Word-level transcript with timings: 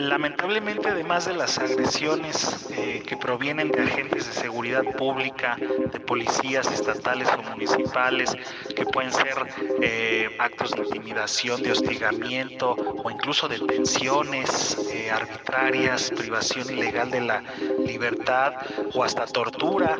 Lamentablemente, 0.00 0.88
además 0.88 1.26
de 1.26 1.34
las 1.34 1.58
agresiones 1.58 2.66
eh, 2.70 3.02
que 3.06 3.18
provienen 3.18 3.70
de 3.70 3.82
agentes 3.82 4.26
de 4.26 4.32
seguridad 4.32 4.82
pública, 4.96 5.56
de 5.58 6.00
policías 6.00 6.72
estatales 6.72 7.28
o 7.36 7.42
municipales, 7.42 8.34
que 8.74 8.86
pueden 8.86 9.12
ser 9.12 9.34
eh, 9.82 10.34
actos 10.38 10.70
de 10.70 10.84
intimidación, 10.84 11.62
de 11.62 11.72
hostigamiento 11.72 12.72
o 12.72 13.10
incluso 13.10 13.46
detenciones 13.46 14.78
eh, 14.90 15.10
arbitrarias, 15.10 16.10
privación 16.16 16.70
ilegal 16.70 17.10
de 17.10 17.20
la 17.20 17.42
libertad 17.84 18.54
o 18.94 19.04
hasta 19.04 19.26
tortura, 19.26 19.98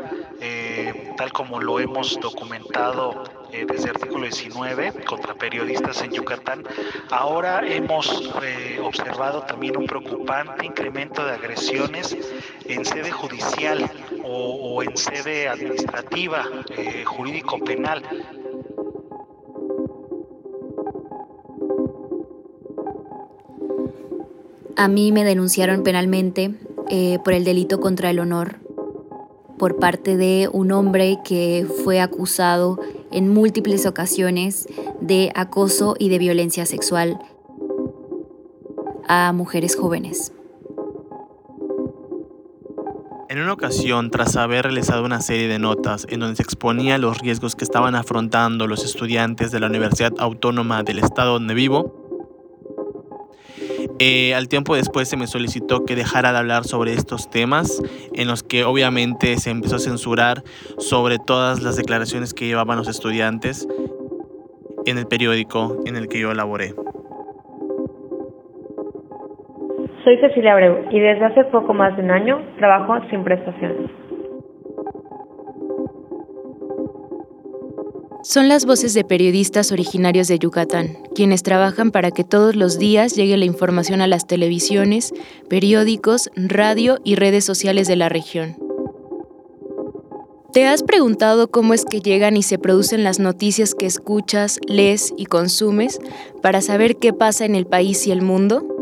tal 1.19 1.31
como 1.33 1.61
lo 1.61 1.79
hemos 1.79 2.19
documentado 2.19 3.25
eh, 3.53 3.67
desde 3.71 3.91
artículo 3.91 4.25
19 4.25 4.93
contra 5.05 5.35
periodistas 5.35 6.03
en 6.03 6.13
Yucatán, 6.13 6.65
ahora 7.11 7.67
hemos 7.67 8.31
eh, 8.43 8.79
observado 8.83 9.43
también 9.43 9.77
un 9.77 9.87
preocupante 9.87 10.67
incremento 10.67 11.25
de 11.25 11.33
agresiones 11.33 12.17
en 12.65 12.85
sede 12.85 13.11
judicial 13.11 13.91
o, 14.25 14.83
en 14.83 14.97
sede 14.97 15.49
administrativa, 15.49 16.45
eh, 16.77 17.05
jurídico-penal. 17.05 18.03
A 24.77 24.89
mí 24.89 25.13
me 25.13 25.25
denunciaron 25.25 25.83
penalmente 25.83 26.55
por 27.23 27.35
el 27.35 27.45
delito 27.45 27.81
contra 27.81 28.11
el 28.11 28.19
honor 28.19 28.57
por 29.61 29.77
parte 29.77 30.17
de 30.17 30.49
un 30.51 30.73
hombre 30.73 31.19
que 31.23 31.67
fue 31.85 32.01
acusado 32.01 32.81
en 33.13 33.29
múltiples 33.29 33.87
ocasiones 33.87 34.69
de 35.01 35.33
acoso 35.35 35.97
y 35.99 36.09
de 36.09 36.19
violencia 36.19 36.67
sexual 36.67 37.19
a 39.09 39.33
mujeres 39.33 39.77
jóvenes. 39.77 40.33
En 43.31 43.39
una 43.41 43.53
ocasión, 43.53 44.11
tras 44.11 44.37
haber 44.37 44.65
realizado 44.65 45.05
una 45.05 45.21
serie 45.21 45.47
de 45.47 45.61
notas 45.61 46.05
en 46.09 46.19
donde 46.19 46.35
se 46.35 46.43
exponía 46.43 46.99
los 46.99 47.19
riesgos 47.19 47.55
que 47.55 47.63
estaban 47.63 47.95
afrontando 47.95 48.67
los 48.67 48.85
estudiantes 48.85 49.53
de 49.53 49.61
la 49.61 49.69
Universidad 49.69 50.13
Autónoma 50.19 50.83
del 50.83 50.99
Estado 50.99 51.35
donde 51.35 51.55
vivo, 51.55 51.90
eh, 54.01 54.35
al 54.35 54.49
tiempo 54.49 54.75
después 54.75 55.09
se 55.09 55.19
me 55.19 55.27
solicitó 55.27 55.85
que 55.85 55.95
dejara 55.95 56.33
de 56.33 56.39
hablar 56.39 56.65
sobre 56.65 56.95
estos 56.95 57.29
temas, 57.29 57.83
en 58.15 58.29
los 58.29 58.43
que 58.43 58.65
obviamente 58.65 59.37
se 59.37 59.51
empezó 59.51 59.77
a 59.77 59.79
censurar 59.79 60.43
sobre 60.79 61.19
todas 61.19 61.63
las 61.63 61.77
declaraciones 61.77 62.33
que 62.33 62.47
llevaban 62.47 62.79
los 62.79 62.89
estudiantes 62.89 63.69
en 64.87 64.97
el 64.97 65.07
periódico 65.07 65.77
en 65.85 65.97
el 65.97 66.09
que 66.09 66.19
yo 66.19 66.33
laboré. 66.33 66.73
Soy 70.03 70.17
Cecilia 70.17 70.55
Abreu 70.55 70.87
y 70.91 70.99
desde 70.99 71.27
hace 71.27 71.45
poco 71.45 71.75
más 71.75 71.95
de 71.97 72.03
un 72.03 72.11
año 72.11 72.41
trabajo 72.57 73.07
sin 73.11 73.23
prestaciones. 73.23 73.91
Son 78.31 78.49
las 78.49 78.65
voces 78.65 78.95
de 78.95 79.03
periodistas 79.03 79.73
originarios 79.73 80.29
de 80.29 80.39
Yucatán, 80.39 80.97
quienes 81.17 81.43
trabajan 81.43 81.91
para 81.91 82.13
que 82.13 82.23
todos 82.23 82.55
los 82.55 82.79
días 82.79 83.17
llegue 83.17 83.37
la 83.37 83.45
información 83.45 84.01
a 84.01 84.07
las 84.07 84.29
televisiones, 84.29 85.13
periódicos, 85.49 86.31
radio 86.37 87.01
y 87.03 87.17
redes 87.17 87.45
sociales 87.45 87.89
de 87.89 87.97
la 87.97 88.09
región. 88.09 88.57
¿Te 90.53 90.65
has 90.65 90.85
preguntado 90.85 91.51
cómo 91.51 91.75
es 91.75 91.85
que 91.85 92.03
llegan 92.03 92.37
y 92.37 92.45
se 92.45 92.57
producen 92.57 93.03
las 93.03 93.19
noticias 93.19 93.75
que 93.75 93.87
escuchas, 93.87 94.61
lees 94.69 95.13
y 95.17 95.27
consumes 95.27 95.99
para 96.41 96.61
saber 96.61 96.99
qué 96.99 97.13
pasa 97.13 97.45
en 97.45 97.57
el 97.57 97.67
país 97.67 98.07
y 98.07 98.13
el 98.13 98.23
mundo? 98.23 98.80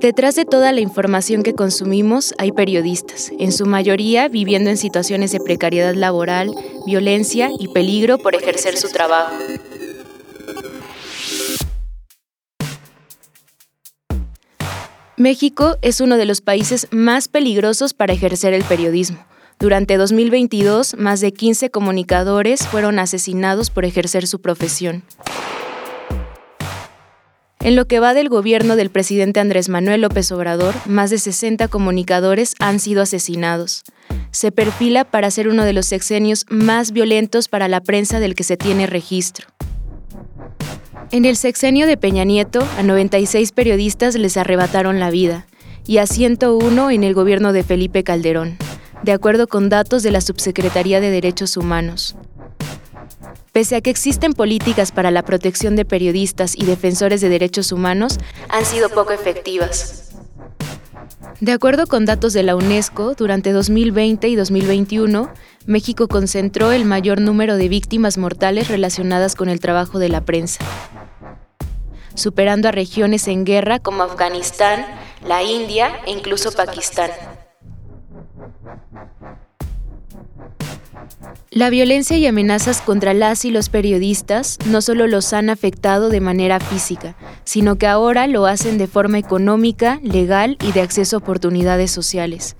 Detrás 0.00 0.34
de 0.34 0.46
toda 0.46 0.72
la 0.72 0.80
información 0.80 1.42
que 1.42 1.52
consumimos 1.52 2.32
hay 2.38 2.52
periodistas, 2.52 3.30
en 3.38 3.52
su 3.52 3.66
mayoría 3.66 4.28
viviendo 4.28 4.70
en 4.70 4.78
situaciones 4.78 5.30
de 5.30 5.40
precariedad 5.40 5.94
laboral, 5.94 6.54
violencia 6.86 7.50
y 7.58 7.68
peligro 7.68 8.16
por 8.16 8.34
ejercer 8.34 8.78
su 8.78 8.88
trabajo. 8.88 9.34
México 15.18 15.76
es 15.82 16.00
uno 16.00 16.16
de 16.16 16.24
los 16.24 16.40
países 16.40 16.88
más 16.90 17.28
peligrosos 17.28 17.92
para 17.92 18.14
ejercer 18.14 18.54
el 18.54 18.64
periodismo. 18.64 19.18
Durante 19.58 19.98
2022, 19.98 20.96
más 20.96 21.20
de 21.20 21.32
15 21.32 21.68
comunicadores 21.68 22.66
fueron 22.66 22.98
asesinados 22.98 23.68
por 23.68 23.84
ejercer 23.84 24.26
su 24.26 24.40
profesión. 24.40 25.02
En 27.62 27.76
lo 27.76 27.86
que 27.86 28.00
va 28.00 28.14
del 28.14 28.30
gobierno 28.30 28.74
del 28.74 28.88
presidente 28.88 29.38
Andrés 29.38 29.68
Manuel 29.68 30.00
López 30.00 30.32
Obrador, 30.32 30.74
más 30.86 31.10
de 31.10 31.18
60 31.18 31.68
comunicadores 31.68 32.54
han 32.58 32.80
sido 32.80 33.02
asesinados. 33.02 33.82
Se 34.30 34.50
perfila 34.50 35.04
para 35.04 35.30
ser 35.30 35.46
uno 35.46 35.64
de 35.64 35.74
los 35.74 35.84
sexenios 35.84 36.46
más 36.48 36.92
violentos 36.92 37.48
para 37.48 37.68
la 37.68 37.82
prensa 37.82 38.18
del 38.18 38.34
que 38.34 38.44
se 38.44 38.56
tiene 38.56 38.86
registro. 38.86 39.46
En 41.10 41.26
el 41.26 41.36
sexenio 41.36 41.86
de 41.86 41.98
Peña 41.98 42.24
Nieto, 42.24 42.66
a 42.78 42.82
96 42.82 43.52
periodistas 43.52 44.14
les 44.14 44.38
arrebataron 44.38 44.98
la 44.98 45.10
vida 45.10 45.46
y 45.86 45.98
a 45.98 46.06
101 46.06 46.90
en 46.90 47.04
el 47.04 47.12
gobierno 47.12 47.52
de 47.52 47.62
Felipe 47.62 48.04
Calderón, 48.04 48.56
de 49.02 49.12
acuerdo 49.12 49.48
con 49.48 49.68
datos 49.68 50.02
de 50.02 50.12
la 50.12 50.22
Subsecretaría 50.22 51.00
de 51.00 51.10
Derechos 51.10 51.58
Humanos. 51.58 52.16
Pese 53.52 53.74
a 53.74 53.80
que 53.80 53.90
existen 53.90 54.32
políticas 54.32 54.92
para 54.92 55.10
la 55.10 55.24
protección 55.24 55.74
de 55.74 55.84
periodistas 55.84 56.56
y 56.56 56.64
defensores 56.64 57.20
de 57.20 57.28
derechos 57.28 57.72
humanos, 57.72 58.18
han 58.48 58.64
sido 58.64 58.88
poco 58.90 59.10
efectivas. 59.12 60.12
De 61.40 61.52
acuerdo 61.52 61.86
con 61.86 62.04
datos 62.04 62.32
de 62.32 62.44
la 62.44 62.54
UNESCO, 62.54 63.14
durante 63.14 63.50
2020 63.50 64.28
y 64.28 64.36
2021, 64.36 65.32
México 65.66 66.06
concentró 66.06 66.70
el 66.70 66.84
mayor 66.84 67.20
número 67.20 67.56
de 67.56 67.68
víctimas 67.68 68.18
mortales 68.18 68.68
relacionadas 68.68 69.34
con 69.34 69.48
el 69.48 69.58
trabajo 69.58 69.98
de 69.98 70.10
la 70.10 70.20
prensa, 70.20 70.64
superando 72.14 72.68
a 72.68 72.72
regiones 72.72 73.26
en 73.26 73.44
guerra 73.44 73.80
como 73.80 74.04
Afganistán, 74.04 74.86
la 75.26 75.42
India 75.42 76.00
e 76.06 76.12
incluso 76.12 76.52
Pakistán. 76.52 77.10
La 81.52 81.68
violencia 81.68 82.16
y 82.16 82.28
amenazas 82.28 82.80
contra 82.80 83.12
las 83.12 83.44
y 83.44 83.50
los 83.50 83.70
periodistas 83.70 84.56
no 84.66 84.80
solo 84.80 85.08
los 85.08 85.32
han 85.32 85.50
afectado 85.50 86.08
de 86.08 86.20
manera 86.20 86.60
física, 86.60 87.16
sino 87.42 87.74
que 87.74 87.88
ahora 87.88 88.28
lo 88.28 88.46
hacen 88.46 88.78
de 88.78 88.86
forma 88.86 89.18
económica, 89.18 89.98
legal 90.04 90.56
y 90.62 90.70
de 90.70 90.80
acceso 90.80 91.16
a 91.16 91.18
oportunidades 91.18 91.90
sociales. 91.90 92.54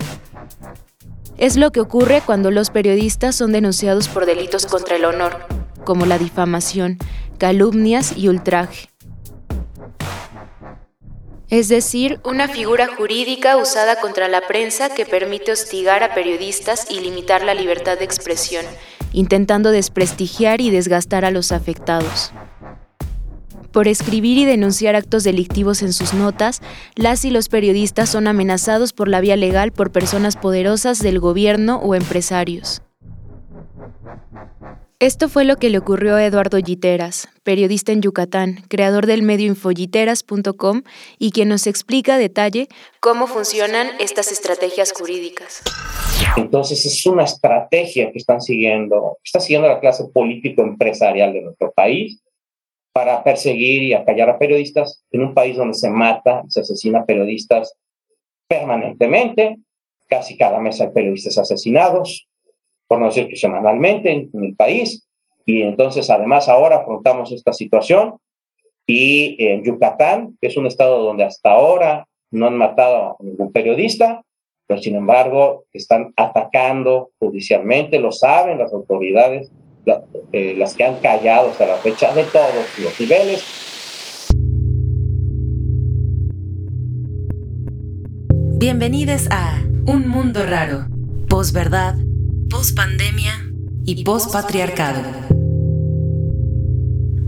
Es 1.38 1.56
lo 1.56 1.70
que 1.70 1.78
ocurre 1.78 2.20
cuando 2.26 2.50
los 2.50 2.70
periodistas 2.70 3.36
son 3.36 3.52
denunciados 3.52 4.08
por 4.08 4.26
delitos 4.26 4.66
contra 4.66 4.96
el 4.96 5.04
honor, 5.04 5.38
como 5.84 6.04
la 6.04 6.18
difamación, 6.18 6.98
calumnias 7.38 8.16
y 8.16 8.26
ultraje 8.26 8.89
es 11.50 11.68
decir, 11.68 12.20
una 12.24 12.46
figura 12.46 12.86
jurídica 12.86 13.56
usada 13.56 14.00
contra 14.00 14.28
la 14.28 14.40
prensa 14.40 14.94
que 14.94 15.04
permite 15.04 15.50
hostigar 15.50 16.04
a 16.04 16.14
periodistas 16.14 16.86
y 16.88 17.00
limitar 17.00 17.42
la 17.42 17.54
libertad 17.54 17.98
de 17.98 18.04
expresión, 18.04 18.64
intentando 19.12 19.72
desprestigiar 19.72 20.60
y 20.60 20.70
desgastar 20.70 21.24
a 21.24 21.32
los 21.32 21.50
afectados. 21.50 22.32
Por 23.72 23.88
escribir 23.88 24.38
y 24.38 24.44
denunciar 24.44 24.94
actos 24.94 25.24
delictivos 25.24 25.82
en 25.82 25.92
sus 25.92 26.14
notas, 26.14 26.60
las 26.94 27.24
y 27.24 27.30
los 27.30 27.48
periodistas 27.48 28.08
son 28.08 28.28
amenazados 28.28 28.92
por 28.92 29.08
la 29.08 29.20
vía 29.20 29.36
legal 29.36 29.72
por 29.72 29.90
personas 29.90 30.36
poderosas 30.36 31.00
del 31.00 31.18
gobierno 31.18 31.78
o 31.78 31.96
empresarios. 31.96 32.82
Esto 35.00 35.30
fue 35.30 35.46
lo 35.46 35.56
que 35.56 35.70
le 35.70 35.78
ocurrió 35.78 36.16
a 36.16 36.26
Eduardo 36.26 36.58
Giteras, 36.58 37.26
periodista 37.42 37.90
en 37.90 38.02
Yucatán, 38.02 38.56
creador 38.68 39.06
del 39.06 39.22
medio 39.22 39.46
infoyiteras.com 39.46 40.82
y 41.18 41.30
quien 41.30 41.48
nos 41.48 41.66
explica 41.66 42.16
a 42.16 42.18
detalle 42.18 42.68
cómo 43.00 43.26
funcionan 43.26 43.86
estas 43.98 44.30
estrategias 44.30 44.92
jurídicas. 44.92 45.62
Entonces 46.36 46.84
es 46.84 47.06
una 47.06 47.24
estrategia 47.24 48.12
que 48.12 48.18
están 48.18 48.42
siguiendo, 48.42 49.16
está 49.24 49.40
siguiendo 49.40 49.68
la 49.68 49.80
clase 49.80 50.04
político-empresarial 50.12 51.32
de 51.32 51.40
nuestro 51.40 51.72
país 51.72 52.22
para 52.92 53.24
perseguir 53.24 53.84
y 53.84 53.94
acallar 53.94 54.28
a 54.28 54.38
periodistas 54.38 55.02
en 55.12 55.22
un 55.22 55.32
país 55.32 55.56
donde 55.56 55.78
se 55.78 55.88
mata, 55.88 56.42
se 56.48 56.60
asesina 56.60 56.98
a 56.98 57.06
periodistas 57.06 57.72
permanentemente, 58.46 59.60
casi 60.08 60.36
cada 60.36 60.60
mes 60.60 60.78
hay 60.78 60.90
periodistas 60.90 61.38
asesinados, 61.38 62.28
por 62.90 62.98
no 62.98 63.06
decir 63.06 63.28
que 63.28 63.36
semanalmente 63.36 64.10
en, 64.10 64.30
el 64.42 64.56
país. 64.56 65.06
Y 65.46 65.62
entonces, 65.62 66.10
además, 66.10 66.48
ahora 66.48 66.78
afrontamos 66.78 67.30
esta 67.30 67.52
situación. 67.52 68.16
Y 68.84 69.36
en 69.38 69.62
Yucatán, 69.62 70.36
que 70.40 70.48
es 70.48 70.56
un 70.56 70.66
estado 70.66 71.00
donde 71.04 71.22
hasta 71.22 71.52
ahora 71.52 72.08
no 72.32 72.48
han 72.48 72.56
matado 72.56 73.10
a 73.10 73.16
ningún 73.20 73.52
periodista, 73.52 74.22
pero 74.66 74.82
sin 74.82 74.96
embargo 74.96 75.66
están 75.72 76.12
atacando 76.16 77.10
judicialmente, 77.20 78.00
lo 78.00 78.10
saben 78.10 78.58
las 78.58 78.72
autoridades, 78.72 79.52
eh, 80.32 80.54
las 80.58 80.74
que 80.74 80.82
han 80.82 80.96
callado 80.96 81.50
hasta 81.50 81.66
la 81.66 81.76
fecha 81.76 82.12
de 82.12 82.24
todos 82.24 82.52
los 82.82 83.00
niveles. 83.00 83.44
Bienvenidos 88.58 89.28
a 89.30 89.62
Un 89.86 90.08
Mundo 90.08 90.44
Raro, 90.44 90.86
posverdad, 91.28 91.94
pospandemia 92.50 93.32
y 93.86 94.02
pospatriarcado. 94.02 95.02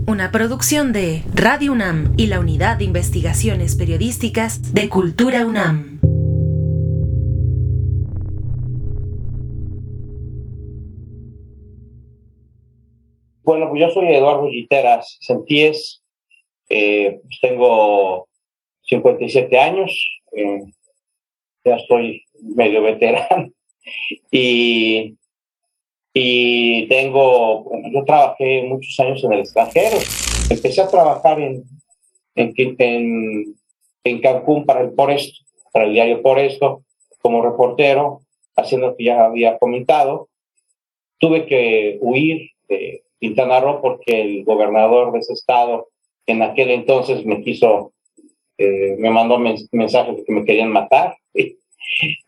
Una 0.05 0.31
producción 0.31 0.91
de 0.91 1.23
Radio 1.33 1.71
UNAM 1.71 2.13
y 2.17 2.27
la 2.27 2.41
Unidad 2.41 2.77
de 2.77 2.83
Investigaciones 2.83 3.75
Periodísticas 3.77 4.73
de 4.73 4.89
Cultura 4.89 5.45
UNAM. 5.45 6.01
Bueno, 13.43 13.69
pues 13.69 13.81
yo 13.81 13.89
soy 13.91 14.13
Eduardo 14.13 14.49
Giteras 14.49 15.17
Sentíes, 15.21 16.03
eh, 16.69 17.21
pues 17.23 17.39
tengo 17.41 18.27
57 18.83 19.57
años, 19.57 19.91
eh, 20.33 20.59
ya 21.63 21.75
estoy 21.75 22.23
medio 22.41 22.81
veterano 22.83 23.53
y, 24.31 25.15
y 26.13 26.87
tengo, 26.87 27.71
yo 27.91 28.03
trabajé 28.05 28.63
muchos 28.63 28.99
años 28.99 29.23
en 29.23 29.33
el 29.33 29.39
extranjero, 29.39 29.97
empecé 30.49 30.81
a 30.81 30.87
trabajar 30.87 31.39
en, 31.39 31.63
en, 32.35 32.53
en, 32.57 33.55
en 34.03 34.21
Cancún 34.21 34.65
para 34.65 34.81
el 34.81 34.91
Por 34.93 35.11
Esto, 35.11 35.43
para 35.71 35.85
el 35.85 35.93
diario 35.93 36.21
Por 36.21 36.39
Esto, 36.39 36.83
como 37.21 37.41
reportero, 37.41 38.21
haciendo 38.55 38.87
lo 38.87 38.95
que 38.95 39.05
ya 39.05 39.25
había 39.25 39.57
comentado. 39.57 40.29
Tuve 41.19 41.45
que 41.45 41.97
huir 42.01 42.51
de 42.67 43.03
Quintana 43.19 43.59
Roo 43.59 43.81
porque 43.81 44.21
el 44.21 44.43
gobernador 44.43 45.13
de 45.13 45.19
ese 45.19 45.33
estado 45.33 45.89
en 46.25 46.41
aquel 46.41 46.71
entonces 46.71 47.25
me 47.25 47.41
quiso, 47.41 47.93
eh, 48.57 48.95
me 48.97 49.09
mandó 49.09 49.39
mensajes 49.39 50.23
que 50.25 50.33
me 50.33 50.45
querían 50.45 50.71
matar, 50.71 51.17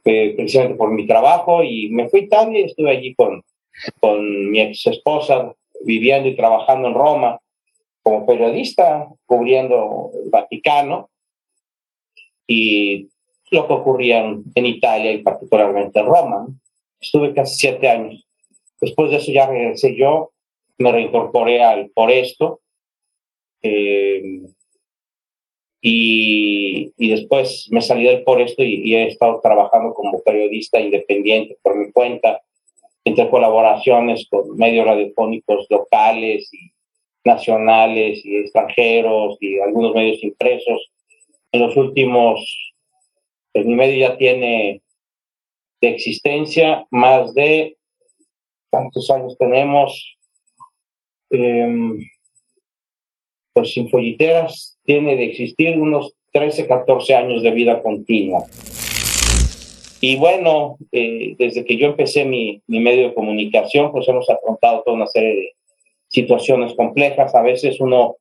eh, 0.04 0.34
precisamente 0.36 0.78
por 0.78 0.92
mi 0.92 1.08
trabajo, 1.08 1.64
y 1.64 1.90
me 1.90 2.10
fui 2.10 2.22
a 2.22 2.24
Italia 2.24 2.60
y 2.60 2.64
estuve 2.64 2.92
allí 2.92 3.16
con, 3.16 3.44
con 4.00 4.52
mi 4.52 4.62
ex 4.62 4.88
esposa, 4.88 5.54
viviendo 5.84 6.30
y 6.30 6.36
trabajando 6.36 6.88
en 6.88 6.94
Roma 6.94 7.40
como 8.02 8.26
periodista, 8.26 9.08
cubriendo 9.26 10.12
el 10.24 10.30
Vaticano 10.30 11.10
y 12.48 13.10
lo 13.52 13.68
que 13.68 13.74
ocurría 13.74 14.24
en, 14.26 14.66
Italia 14.66 15.12
y 15.12 15.24
particularmente 15.24 16.00
en 16.00 16.06
Roma. 16.06 16.48
Estuve 17.00 17.34
casi 17.34 17.56
siete 17.56 17.90
años. 17.90 18.28
Después 18.80 19.10
de 19.10 19.18
eso 19.18 19.32
ya 19.32 19.48
regresé 19.48 19.96
yo 19.96 20.32
me 20.78 20.92
reincorporé 20.92 21.64
al 21.64 21.90
por 21.90 22.12
esto. 22.12 22.62
Eh, 23.62 24.42
y, 25.88 26.92
y, 26.98 27.10
después 27.10 27.68
me 27.70 27.80
salí 27.80 28.06
del 28.06 28.24
por 28.24 28.42
esto 28.42 28.64
y, 28.64 28.96
he 28.96 29.08
estado 29.08 29.40
trabajando 29.40 29.94
como 29.94 30.24
periodista 30.24 30.80
independiente 30.80 31.60
por 31.62 31.78
mi 31.78 31.92
cuenta, 31.92 32.42
entre 33.04 33.30
colaboraciones 33.30 34.28
con 34.28 34.58
medios 34.58 34.88
radiofónicos 34.88 35.68
locales 35.70 36.52
y 36.52 36.72
nacionales 37.24 38.26
y 38.26 38.38
extranjeros 38.38 39.38
y 39.40 39.60
algunos 39.60 39.94
medios 39.94 40.24
impresos. 40.24 40.92
En 41.52 41.62
los 41.62 41.78
últimos, 41.78 42.74
pues 43.54 43.64
mi 43.68 43.76
medio 43.76 44.10
ya 44.10 44.18
tiene 44.18 44.82
de 45.82 45.90
existencia 45.90 46.84
más 46.90 47.36
de, 47.36 47.78
¿cuántos 48.72 49.12
años 49.12 49.38
tenemos? 49.38 50.18
Em, 53.56 53.62
pues 53.62 53.74
Sinfolliteras 53.74 54.78
tiene 54.84 55.16
de 55.16 55.26
existir 55.26 55.80
unos 55.80 56.14
13, 56.34 56.68
14 56.68 57.16
años 57.16 57.42
de 57.42 57.52
vida 57.52 57.82
continua. 57.82 58.44
Y 60.02 60.18
bueno, 60.18 60.78
eh, 60.92 61.36
desde 61.40 61.66
que 61.66 61.78
yo 61.78 61.88
empecé 61.88 62.26
mi, 62.26 62.62
mi, 62.68 62.80
medio 62.80 63.10
de 63.10 63.14
comunicación, 63.14 63.92
pues 63.92 64.08
hemos 64.08 64.30
afrontado 64.30 64.84
toda 64.84 64.98
una 64.98 65.08
serie 65.08 65.36
de 65.36 65.52
situaciones 66.10 66.74
complejas. 66.76 67.34
A 67.34 67.42
veces 67.42 67.80
uno 67.80 68.18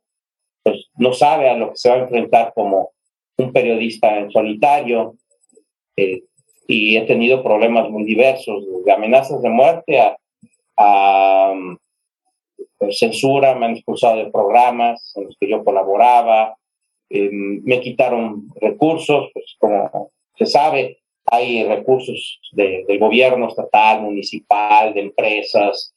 pues, 0.62 0.88
no 0.96 1.12
sabe 1.12 1.48
a 1.48 1.56
lo 1.56 1.70
que 1.70 1.76
se 1.76 1.90
va 1.90 1.96
a 1.96 2.02
enfrentar 2.02 2.52
como 2.54 2.92
un 3.36 3.52
periodista 3.52 4.18
en 4.18 4.30
solitario. 4.30 5.16
Eh, 5.96 6.22
y 6.66 6.96
he 6.96 7.02
tenido 7.02 7.42
problemas 7.42 7.90
muy 7.90 8.04
diversos, 8.04 8.64
de 8.84 8.92
amenazas 8.92 9.42
de 9.42 9.50
muerte 9.50 10.00
a 10.00 10.16
censura, 12.90 13.54
me 13.54 13.66
han 13.66 13.72
expulsado 13.72 14.16
de 14.16 14.30
programas 14.30 15.12
en 15.16 15.24
los 15.24 15.36
que 15.38 15.48
yo 15.48 15.64
colaboraba, 15.64 16.56
eh, 17.10 17.28
me 17.30 17.80
quitaron 17.80 18.48
recursos, 18.60 19.30
pues 19.32 19.56
como 19.58 20.10
se 20.36 20.46
sabe, 20.46 20.98
hay 21.26 21.64
recursos 21.64 22.40
de, 22.52 22.84
del 22.86 22.98
gobierno 22.98 23.48
estatal, 23.48 24.02
municipal, 24.02 24.92
de 24.92 25.00
empresas, 25.00 25.94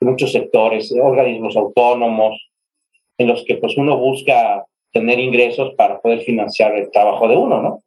de 0.00 0.10
muchos 0.10 0.32
sectores, 0.32 0.92
organismos 0.92 1.56
autónomos, 1.56 2.48
en 3.18 3.28
los 3.28 3.44
que 3.44 3.56
pues 3.56 3.76
uno 3.76 3.98
busca 3.98 4.64
tener 4.92 5.18
ingresos 5.18 5.74
para 5.74 6.00
poder 6.00 6.20
financiar 6.20 6.76
el 6.76 6.90
trabajo 6.90 7.28
de 7.28 7.36
uno, 7.36 7.62
¿no? 7.62 7.82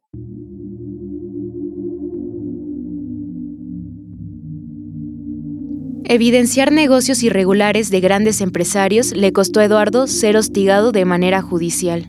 Evidenciar 6.04 6.72
negocios 6.72 7.22
irregulares 7.22 7.90
de 7.90 8.00
grandes 8.00 8.40
empresarios 8.40 9.12
le 9.12 9.32
costó 9.32 9.60
a 9.60 9.64
Eduardo 9.64 10.08
ser 10.08 10.36
hostigado 10.36 10.90
de 10.90 11.04
manera 11.04 11.42
judicial. 11.42 12.06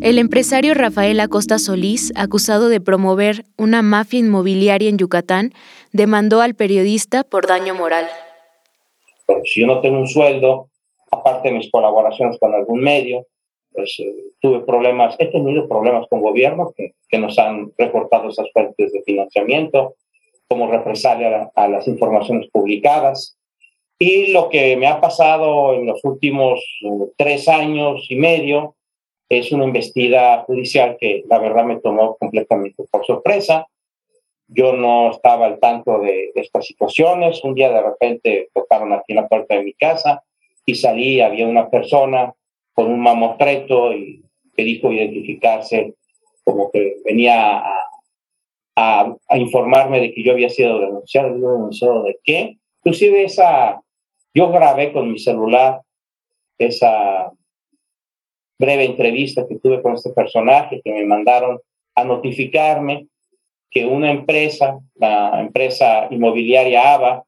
El 0.00 0.18
empresario 0.18 0.74
Rafael 0.74 1.18
Acosta 1.18 1.58
Solís, 1.58 2.12
acusado 2.14 2.68
de 2.68 2.80
promover 2.80 3.44
una 3.58 3.82
mafia 3.82 4.20
inmobiliaria 4.20 4.88
en 4.88 4.98
Yucatán, 4.98 5.52
demandó 5.92 6.42
al 6.42 6.54
periodista 6.54 7.24
por 7.24 7.46
daño 7.46 7.74
moral. 7.74 8.06
si 9.44 9.62
yo 9.62 9.66
no 9.66 9.80
tengo 9.80 9.98
un 9.98 10.08
sueldo, 10.08 10.68
aparte 11.10 11.48
de 11.48 11.56
mis 11.56 11.70
colaboraciones 11.70 12.38
con 12.38 12.54
algún 12.54 12.80
medio, 12.80 13.26
pues 13.72 13.96
eh, 13.98 14.14
tuve 14.40 14.60
problemas, 14.60 15.16
he 15.18 15.26
tenido 15.26 15.66
problemas 15.66 16.06
con 16.08 16.20
gobiernos 16.20 16.72
que, 16.76 16.92
que 17.08 17.18
nos 17.18 17.36
han 17.38 17.72
recortado 17.76 18.28
esas 18.28 18.46
fuentes 18.52 18.92
de 18.92 19.02
financiamiento, 19.02 19.96
como 20.54 20.70
represalia 20.70 21.50
a, 21.52 21.66
las 21.66 21.88
informaciones 21.88 22.48
publicadas. 22.52 23.36
Y 23.98 24.28
lo 24.30 24.48
que 24.48 24.76
me 24.76 24.86
ha 24.86 25.00
pasado 25.00 25.74
en 25.74 25.84
los 25.84 26.04
últimos 26.04 26.60
eh, 26.84 27.10
tres 27.16 27.48
años 27.48 28.06
y 28.08 28.14
medio 28.14 28.76
es 29.28 29.50
una 29.50 29.64
investida 29.64 30.44
judicial 30.44 30.96
que 31.00 31.24
la 31.28 31.40
verdad 31.40 31.64
me 31.64 31.80
tomó 31.80 32.16
completamente 32.18 32.84
por 32.88 33.04
sorpresa. 33.04 33.66
Yo 34.46 34.74
no 34.74 35.10
estaba 35.10 35.46
al 35.46 35.58
tanto 35.58 35.98
de, 35.98 36.30
estas 36.36 36.66
situaciones. 36.66 37.42
Un 37.42 37.54
día 37.54 37.72
de 37.72 37.82
repente 37.82 38.50
tocaron 38.54 38.92
aquí 38.92 39.06
en 39.08 39.16
la 39.16 39.28
puerta 39.28 39.56
de 39.56 39.64
mi 39.64 39.72
casa 39.72 40.22
y 40.64 40.76
salí, 40.76 41.20
había 41.20 41.48
una 41.48 41.68
persona 41.68 42.32
con 42.74 42.92
un 42.92 43.00
mamotreto 43.00 43.92
y 43.92 44.22
que 44.56 44.62
dijo 44.62 44.92
identificarse 44.92 45.94
como 46.44 46.70
que 46.70 46.98
venía 47.04 47.58
a, 47.58 47.84
a, 48.76 49.14
informarme 49.36 50.00
de 50.00 50.12
que 50.12 50.22
yo 50.22 50.32
había 50.32 50.48
sido 50.48 50.80
denunciado, 50.80 51.34
denunciado 51.34 52.02
de 52.04 52.18
qué. 52.22 52.58
Inclusive 52.82 53.24
esa, 53.24 53.80
yo 54.34 54.50
grabé 54.50 54.92
con 54.92 55.10
mi 55.10 55.18
celular 55.18 55.80
esa 56.58 57.32
breve 58.58 58.84
entrevista 58.84 59.46
que 59.48 59.58
tuve 59.58 59.82
con 59.82 59.94
este 59.94 60.10
personaje 60.10 60.80
que 60.82 60.92
me 60.92 61.04
mandaron 61.04 61.58
a 61.94 62.04
notificarme 62.04 63.08
que 63.70 63.84
una 63.84 64.10
empresa, 64.10 64.78
la 64.94 65.40
empresa 65.40 66.06
inmobiliaria 66.10 66.94
ABA, 66.94 67.24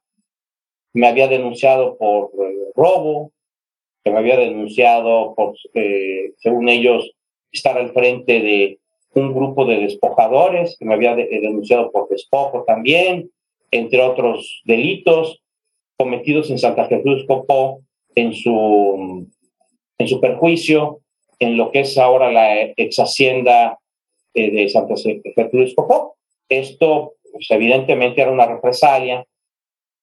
me 0.95 1.09
había 1.09 1.29
denunciado 1.29 1.97
por 1.99 2.31
eh, 2.41 2.71
robo, 2.75 3.33
que 4.05 4.11
me 4.11 4.19
había 4.19 4.37
denunciado 4.37 5.35
por, 5.35 5.57
eh, 5.75 6.33
según 6.39 6.69
ellos, 6.69 7.11
estar 7.51 7.77
al 7.77 7.93
frente 7.93 8.41
de 8.41 8.79
un 9.21 9.35
grupo 9.35 9.65
de 9.65 9.81
despojadores 9.81 10.77
que 10.79 10.85
me 10.85 10.95
había 10.95 11.13
eh, 11.13 11.41
denunciado 11.41 11.91
por 11.91 12.09
despojo 12.09 12.65
también, 12.65 13.31
entre 13.71 14.03
otros 14.03 14.63
delitos 14.65 15.43
cometidos 15.97 16.51
en 16.51 16.59
Santa 16.59 16.87
Jesús 16.87 17.25
Copó 17.27 17.81
en 18.15 18.33
su, 18.33 19.27
en 19.99 20.09
su 20.09 20.21
perjuicio, 20.21 21.01
en 21.39 21.57
lo 21.57 21.71
que 21.71 21.81
es 21.81 21.99
ahora 21.99 22.31
la 22.31 22.63
ex 22.63 22.99
hacienda 22.99 23.79
eh, 24.35 24.51
de 24.51 24.69
Santa 24.69 24.95
Jesús 24.97 25.75
Copó. 25.75 26.17
Esto, 26.49 27.15
pues, 27.33 27.47
evidentemente, 27.51 28.23
era 28.23 28.31
una 28.31 28.47
represalia 28.47 29.27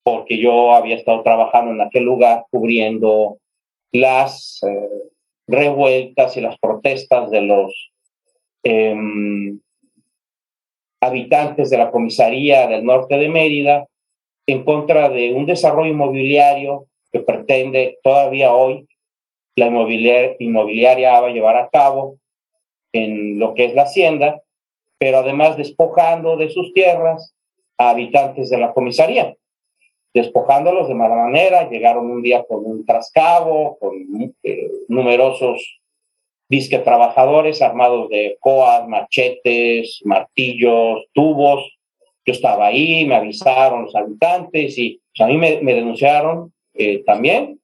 porque 0.02 0.38
yo 0.38 0.72
había 0.72 0.96
estado 0.96 1.22
trabajando 1.22 1.72
en 1.72 1.80
aquel 1.80 2.04
lugar 2.04 2.44
cubriendo 2.50 3.38
las 3.90 4.60
eh, 4.62 4.88
revueltas 5.46 6.36
y 6.36 6.40
las 6.40 6.58
protestas 6.58 7.30
de 7.30 7.40
los 7.40 7.93
Em, 8.64 9.60
habitantes 11.00 11.70
de 11.70 11.78
la 11.78 11.90
comisaría 11.90 12.66
del 12.66 12.84
norte 12.84 13.16
de 13.16 13.28
Mérida 13.28 13.86
en 14.46 14.64
contra 14.64 15.10
de 15.10 15.34
un 15.34 15.44
desarrollo 15.46 15.90
inmobiliario 15.90 16.86
que 17.12 17.20
pretende 17.20 17.98
todavía 18.02 18.54
hoy 18.54 18.88
la 19.56 19.66
inmobiliaria, 19.66 21.20
va 21.20 21.28
a 21.28 21.30
llevar 21.30 21.56
a 21.56 21.68
cabo 21.68 22.16
en 22.92 23.38
lo 23.38 23.54
que 23.54 23.66
es 23.66 23.74
la 23.74 23.82
hacienda 23.82 24.42
pero 25.04 25.18
además 25.18 25.58
despojando 25.58 26.36
de 26.38 26.48
sus 26.48 26.72
tierras 26.72 27.34
a 27.76 27.90
habitantes 27.90 28.48
de 28.48 28.56
la 28.56 28.72
comisaría, 28.72 29.36
despojándolos 30.14 30.88
de 30.88 30.94
mala 30.94 31.16
manera, 31.16 31.68
llegaron 31.68 32.10
un 32.10 32.22
día 32.22 32.42
con 32.48 32.64
un 32.64 32.86
trascabo, 32.86 33.76
con 33.78 33.92
eh, 34.42 34.70
numerosos 34.88 35.82
disque 36.48 36.78
trabajadores 36.78 37.62
armados 37.62 38.08
de 38.10 38.36
coas, 38.40 38.86
machetes, 38.88 40.00
martillos, 40.04 41.06
tubos. 41.12 41.78
Yo 42.26 42.32
estaba 42.32 42.66
ahí, 42.66 43.04
me 43.04 43.16
avisaron 43.16 43.84
los 43.84 43.94
habitantes 43.94 44.78
y 44.78 45.00
pues, 45.14 45.28
a 45.28 45.30
mí 45.30 45.36
me, 45.36 45.74
denunciaron 45.74 46.52
eh, 46.74 47.02
también. 47.04 47.60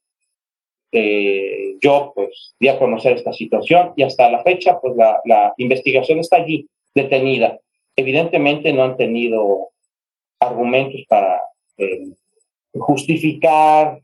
Eh, 0.92 1.76
yo 1.80 2.12
pues 2.14 2.56
di 2.58 2.66
a 2.66 2.78
conocer 2.78 3.16
esta 3.16 3.32
situación 3.32 3.92
y 3.96 4.02
hasta 4.02 4.28
la 4.28 4.42
fecha 4.42 4.80
pues 4.80 4.96
la, 4.96 5.20
la 5.24 5.54
investigación 5.56 6.18
está 6.18 6.38
allí, 6.38 6.66
detenida. 6.94 7.58
Evidentemente 7.96 8.72
no 8.72 8.82
han 8.82 8.96
tenido 8.96 9.70
argumentos 10.40 11.02
para 11.08 11.40
eh, 11.76 12.08
justificar 12.72 14.00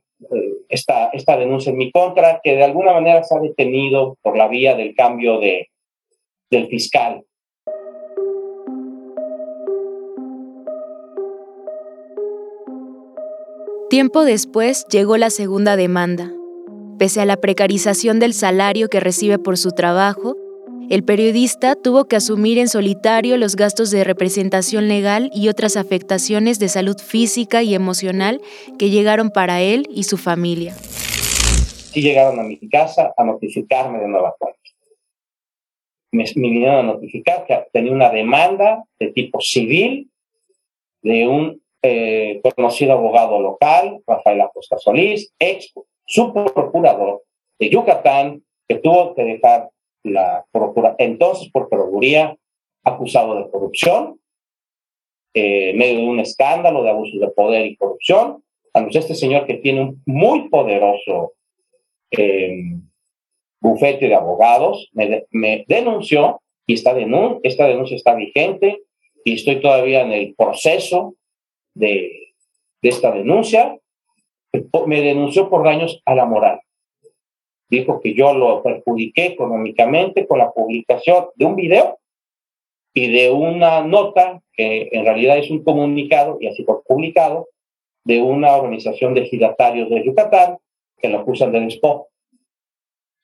esta, 0.68 1.08
esta 1.12 1.36
denuncia 1.36 1.70
en 1.70 1.78
mi 1.78 1.90
contra, 1.90 2.40
que 2.42 2.56
de 2.56 2.64
alguna 2.64 2.92
manera 2.92 3.22
se 3.22 3.34
ha 3.36 3.40
detenido 3.40 4.16
por 4.22 4.36
la 4.36 4.48
vía 4.48 4.74
del 4.74 4.94
cambio 4.94 5.38
de, 5.38 5.70
del 6.50 6.68
fiscal. 6.68 7.24
Tiempo 13.88 14.24
después 14.24 14.84
llegó 14.88 15.16
la 15.16 15.30
segunda 15.30 15.76
demanda. 15.76 16.32
Pese 16.98 17.20
a 17.20 17.24
la 17.24 17.36
precarización 17.36 18.18
del 18.18 18.32
salario 18.32 18.88
que 18.88 19.00
recibe 19.00 19.38
por 19.38 19.56
su 19.56 19.70
trabajo, 19.70 20.36
el 20.88 21.02
periodista 21.02 21.74
tuvo 21.74 22.04
que 22.04 22.16
asumir 22.16 22.58
en 22.58 22.68
solitario 22.68 23.36
los 23.36 23.56
gastos 23.56 23.90
de 23.90 24.04
representación 24.04 24.86
legal 24.86 25.30
y 25.34 25.48
otras 25.48 25.76
afectaciones 25.76 26.60
de 26.60 26.68
salud 26.68 26.96
física 26.98 27.62
y 27.64 27.74
emocional 27.74 28.40
que 28.78 28.90
llegaron 28.90 29.30
para 29.30 29.60
él 29.62 29.88
y 29.90 30.04
su 30.04 30.16
familia. 30.16 30.74
Sí 30.74 32.02
llegaron 32.02 32.38
a 32.38 32.44
mi 32.44 32.56
casa 32.68 33.12
a 33.16 33.24
notificarme 33.24 33.98
de 33.98 34.08
nueva 34.08 34.34
cuenta. 34.38 34.58
Me, 36.12 36.24
vinieron 36.36 36.76
a 36.76 36.82
notificar 36.82 37.44
que 37.46 37.66
tenía 37.72 37.92
una 37.92 38.10
demanda 38.10 38.84
de 39.00 39.08
tipo 39.08 39.40
civil 39.40 40.08
de 41.02 41.26
un 41.26 41.60
eh, 41.82 42.40
conocido 42.54 42.92
abogado 42.92 43.40
local, 43.40 43.98
Rafael 44.06 44.40
Acosta 44.40 44.78
Solís, 44.78 45.32
ex 45.38 45.72
subprocurador 46.06 47.22
de 47.58 47.70
Yucatán, 47.70 48.42
que 48.68 48.76
tuvo 48.76 49.14
que 49.14 49.24
dejar 49.24 49.68
la 50.06 50.46
procura, 50.50 50.94
entonces 50.98 51.50
procuraduría 51.52 52.36
acusado 52.84 53.36
de 53.36 53.50
corrupción, 53.50 54.20
eh, 55.34 55.74
medio 55.74 55.98
de 56.00 56.06
un 56.06 56.20
escándalo 56.20 56.82
de 56.82 56.90
abusos 56.90 57.20
de 57.20 57.28
poder 57.28 57.66
y 57.66 57.76
corrupción. 57.76 58.42
Anunció 58.72 59.00
este 59.00 59.14
señor 59.14 59.46
que 59.46 59.54
tiene 59.54 59.82
un 59.82 60.02
muy 60.06 60.48
poderoso 60.48 61.34
eh, 62.10 62.76
bufete 63.60 64.08
de 64.08 64.14
abogados, 64.14 64.88
me, 64.92 65.64
denunció 65.66 66.40
y 66.66 66.74
esta, 66.74 66.94
esta 67.42 67.66
denuncia 67.66 67.96
está 67.96 68.14
vigente 68.14 68.82
y 69.24 69.34
estoy 69.34 69.60
todavía 69.60 70.02
en 70.02 70.12
el 70.12 70.34
proceso 70.34 71.16
de, 71.74 72.34
de 72.82 72.88
esta 72.88 73.12
denuncia. 73.12 73.78
Me 74.86 75.00
denunció 75.02 75.50
por 75.50 75.64
daños 75.64 76.00
a 76.04 76.14
la 76.14 76.24
moral 76.24 76.60
dijo 77.68 78.00
que 78.00 78.14
yo 78.14 78.34
lo 78.34 78.62
perjudiqué 78.62 79.26
económicamente 79.26 80.26
con 80.26 80.38
la 80.38 80.52
publicación 80.52 81.26
de 81.34 81.44
un 81.44 81.56
video 81.56 81.98
y 82.94 83.10
de 83.10 83.30
una 83.30 83.82
nota 83.82 84.42
que 84.52 84.88
en 84.92 85.04
realidad 85.04 85.38
es 85.38 85.50
un 85.50 85.62
comunicado, 85.62 86.38
y 86.40 86.46
así 86.46 86.64
fue 86.64 86.82
publicado, 86.84 87.48
de 88.04 88.22
una 88.22 88.56
organización 88.56 89.14
de 89.14 89.26
giratarios 89.26 89.90
de 89.90 90.04
Yucatán 90.04 90.58
que 90.96 91.08
lo 91.08 91.18
acusan 91.18 91.52
de 91.52 91.60
despojo. 91.60 92.08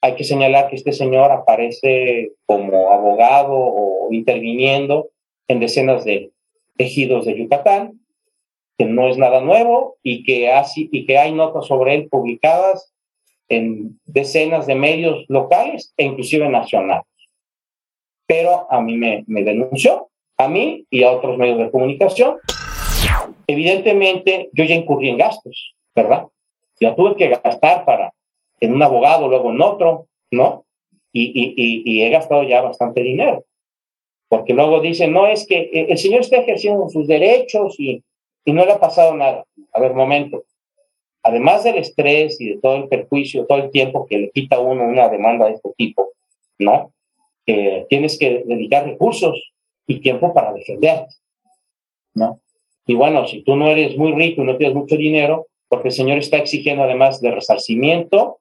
Hay 0.02 0.14
que 0.14 0.24
señalar 0.24 0.68
que 0.68 0.76
este 0.76 0.92
señor 0.92 1.30
aparece 1.30 2.32
como 2.44 2.90
abogado 2.90 3.54
o 3.54 4.12
interviniendo 4.12 5.10
en 5.48 5.60
decenas 5.60 6.04
de 6.04 6.32
ejidos 6.76 7.24
de 7.24 7.38
Yucatán, 7.38 8.00
que 8.76 8.84
no 8.84 9.08
es 9.08 9.16
nada 9.16 9.40
nuevo 9.40 9.96
y 10.02 10.24
que 10.24 10.48
hay 11.16 11.32
notas 11.32 11.66
sobre 11.66 11.94
él 11.94 12.08
publicadas 12.08 12.92
en 13.52 14.00
decenas 14.04 14.66
de 14.66 14.74
medios 14.74 15.24
locales 15.28 15.92
e 15.96 16.04
inclusive 16.04 16.48
nacionales. 16.48 17.06
Pero 18.26 18.66
a 18.70 18.80
mí 18.80 18.96
me, 18.96 19.24
me 19.26 19.44
denunció, 19.44 20.08
a 20.38 20.48
mí 20.48 20.86
y 20.90 21.02
a 21.02 21.10
otros 21.10 21.36
medios 21.36 21.58
de 21.58 21.70
comunicación. 21.70 22.38
Evidentemente, 23.46 24.48
yo 24.52 24.64
ya 24.64 24.74
incurrí 24.74 25.10
en 25.10 25.18
gastos, 25.18 25.74
¿verdad? 25.94 26.26
Ya 26.80 26.94
tuve 26.94 27.16
que 27.16 27.28
gastar 27.28 27.84
para 27.84 28.12
en 28.60 28.72
un 28.72 28.82
abogado, 28.82 29.28
luego 29.28 29.50
en 29.50 29.60
otro, 29.60 30.06
¿no? 30.30 30.64
Y, 31.12 31.24
y, 31.24 31.82
y, 31.84 32.02
he 32.02 32.08
gastado 32.08 32.42
ya 32.44 32.62
bastante 32.62 33.02
dinero. 33.02 33.44
Porque 34.28 34.54
luego 34.54 34.80
dicen, 34.80 35.12
no, 35.12 35.26
es 35.26 35.46
que 35.46 35.68
el 35.72 35.98
señor 35.98 36.20
está 36.20 36.38
ejerciendo 36.38 36.88
sus 36.88 37.06
derechos 37.06 37.78
y, 37.78 38.02
y 38.46 38.52
no 38.52 38.64
le 38.64 38.72
ha 38.72 38.80
pasado 38.80 39.14
nada. 39.14 39.44
A 39.74 39.80
ver, 39.80 39.92
momento 39.92 40.44
además 41.22 41.64
del 41.64 41.76
estrés 41.76 42.40
y 42.40 42.50
de 42.50 42.58
todo 42.58 42.76
el 42.76 42.88
perjuicio, 42.88 43.46
todo 43.46 43.58
el 43.58 43.70
tiempo 43.70 44.06
que 44.06 44.18
le 44.18 44.30
quita 44.30 44.58
uno 44.58 44.84
una 44.84 45.08
demanda 45.08 45.46
de 45.46 45.52
este 45.52 45.70
tipo, 45.76 46.12
¿no? 46.58 46.92
tienes 47.88 48.18
que 48.18 48.44
dedicar 48.46 48.86
recursos 48.86 49.52
y 49.86 50.00
tiempo 50.00 50.32
para 50.32 50.52
defenderte, 50.52 51.14
¿no? 52.14 52.40
Y 52.86 52.94
bueno, 52.94 53.26
si 53.26 53.42
tú 53.42 53.56
no 53.56 53.68
eres 53.68 53.96
muy 53.96 54.12
rico 54.12 54.42
y 54.42 54.44
no 54.44 54.56
tienes 54.56 54.76
mucho 54.76 54.96
dinero, 54.96 55.48
porque 55.68 55.88
el 55.88 55.94
señor 55.94 56.18
está 56.18 56.38
exigiendo 56.38 56.82
además 56.82 57.20
de 57.20 57.30
resarcimiento 57.30 58.38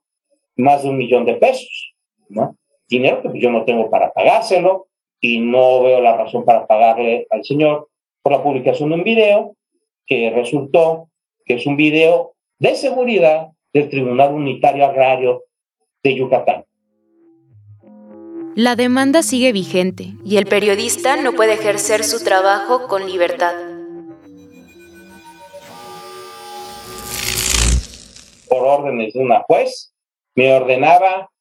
más 0.55 0.83
de 0.83 0.89
un 0.89 0.97
millón 0.97 1.25
de 1.25 1.35
pesos, 1.35 1.93
¿no? 2.29 2.55
Dinero 2.87 3.21
que 3.21 3.39
yo 3.39 3.51
no 3.51 3.65
tengo 3.65 3.89
para 3.89 4.11
pagárselo 4.11 4.87
y 5.19 5.39
no 5.39 5.83
veo 5.83 6.01
la 6.01 6.17
razón 6.17 6.43
para 6.43 6.67
pagarle 6.67 7.27
al 7.29 7.43
señor 7.43 7.89
por 8.21 8.33
la 8.33 8.43
publicación 8.43 8.89
de 8.89 8.95
un 8.95 9.03
video 9.03 9.55
que 10.05 10.29
resultó 10.29 11.09
que 11.45 11.55
es 11.55 11.65
un 11.65 11.75
video 11.75 12.30
de 12.61 12.75
seguridad 12.75 13.47
del 13.73 13.89
Tribunal 13.89 14.35
Unitario 14.35 14.85
Agrario 14.85 15.45
de 16.03 16.15
Yucatán. 16.15 16.63
La 18.55 18.75
demanda 18.75 19.23
sigue 19.23 19.51
vigente 19.51 20.13
y 20.23 20.37
el 20.37 20.45
periodista 20.45 21.15
no 21.15 21.33
puede 21.33 21.53
ejercer 21.53 22.03
su 22.03 22.23
trabajo 22.23 22.87
con 22.87 23.07
libertad. 23.07 23.55
Por 28.47 28.63
órdenes 28.63 29.13
de 29.13 29.19
una 29.19 29.41
juez, 29.47 29.95
me 30.35 30.53
ordenaba 30.53 31.31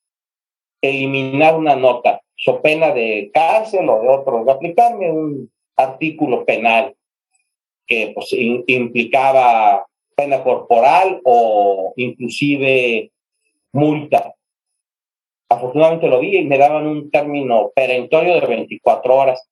eliminar 0.81 1.55
una 1.55 1.77
nota, 1.77 2.23
so 2.35 2.62
pena 2.62 2.93
de 2.93 3.31
cárcel 3.35 3.87
o 3.91 4.00
de 4.00 4.09
otro, 4.09 4.43
de 4.47 4.53
aplicarme 4.53 5.11
un 5.11 5.53
artículo 5.77 6.47
penal 6.47 6.97
que 7.87 8.12
pues, 8.15 8.33
implicaba 8.33 9.85
pena 10.21 10.43
corporal 10.43 11.21
o 11.25 11.95
inclusive 11.97 13.11
multa. 13.73 14.35
Afortunadamente 15.49 16.09
lo 16.09 16.21
vi 16.21 16.37
y 16.37 16.45
me 16.45 16.59
daban 16.59 16.87
un 16.87 17.11
término 17.11 17.71
perentorio 17.75 18.39
de 18.39 18.47
24 18.47 19.15
horas. 19.15 19.49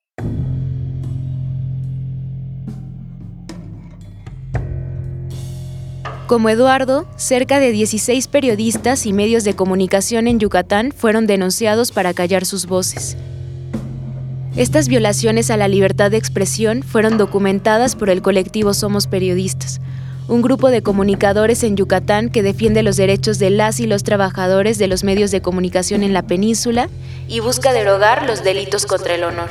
Como 6.26 6.50
Eduardo, 6.50 7.06
cerca 7.16 7.58
de 7.58 7.72
16 7.72 8.28
periodistas 8.28 9.06
y 9.06 9.14
medios 9.14 9.44
de 9.44 9.56
comunicación 9.56 10.28
en 10.28 10.38
Yucatán 10.38 10.92
fueron 10.92 11.26
denunciados 11.26 11.90
para 11.92 12.12
callar 12.12 12.44
sus 12.44 12.66
voces. 12.66 13.16
Estas 14.54 14.88
violaciones 14.88 15.50
a 15.50 15.56
la 15.56 15.68
libertad 15.68 16.10
de 16.10 16.18
expresión 16.18 16.82
fueron 16.82 17.16
documentadas 17.16 17.96
por 17.96 18.10
el 18.10 18.20
colectivo 18.20 18.74
Somos 18.74 19.06
Periodistas, 19.06 19.80
un 20.28 20.42
grupo 20.42 20.70
de 20.70 20.82
comunicadores 20.82 21.64
en 21.64 21.76
Yucatán 21.76 22.28
que 22.28 22.42
defiende 22.42 22.82
los 22.82 22.96
derechos 22.96 23.38
de 23.38 23.48
las 23.48 23.80
y 23.80 23.86
los 23.86 24.04
trabajadores 24.04 24.78
de 24.78 24.86
los 24.86 25.02
medios 25.02 25.30
de 25.30 25.40
comunicación 25.40 26.02
en 26.02 26.12
la 26.12 26.22
península 26.22 26.90
y 27.28 27.40
busca 27.40 27.72
derogar 27.72 28.26
los 28.26 28.44
delitos 28.44 28.84
contra 28.84 29.14
el 29.14 29.24
honor. 29.24 29.48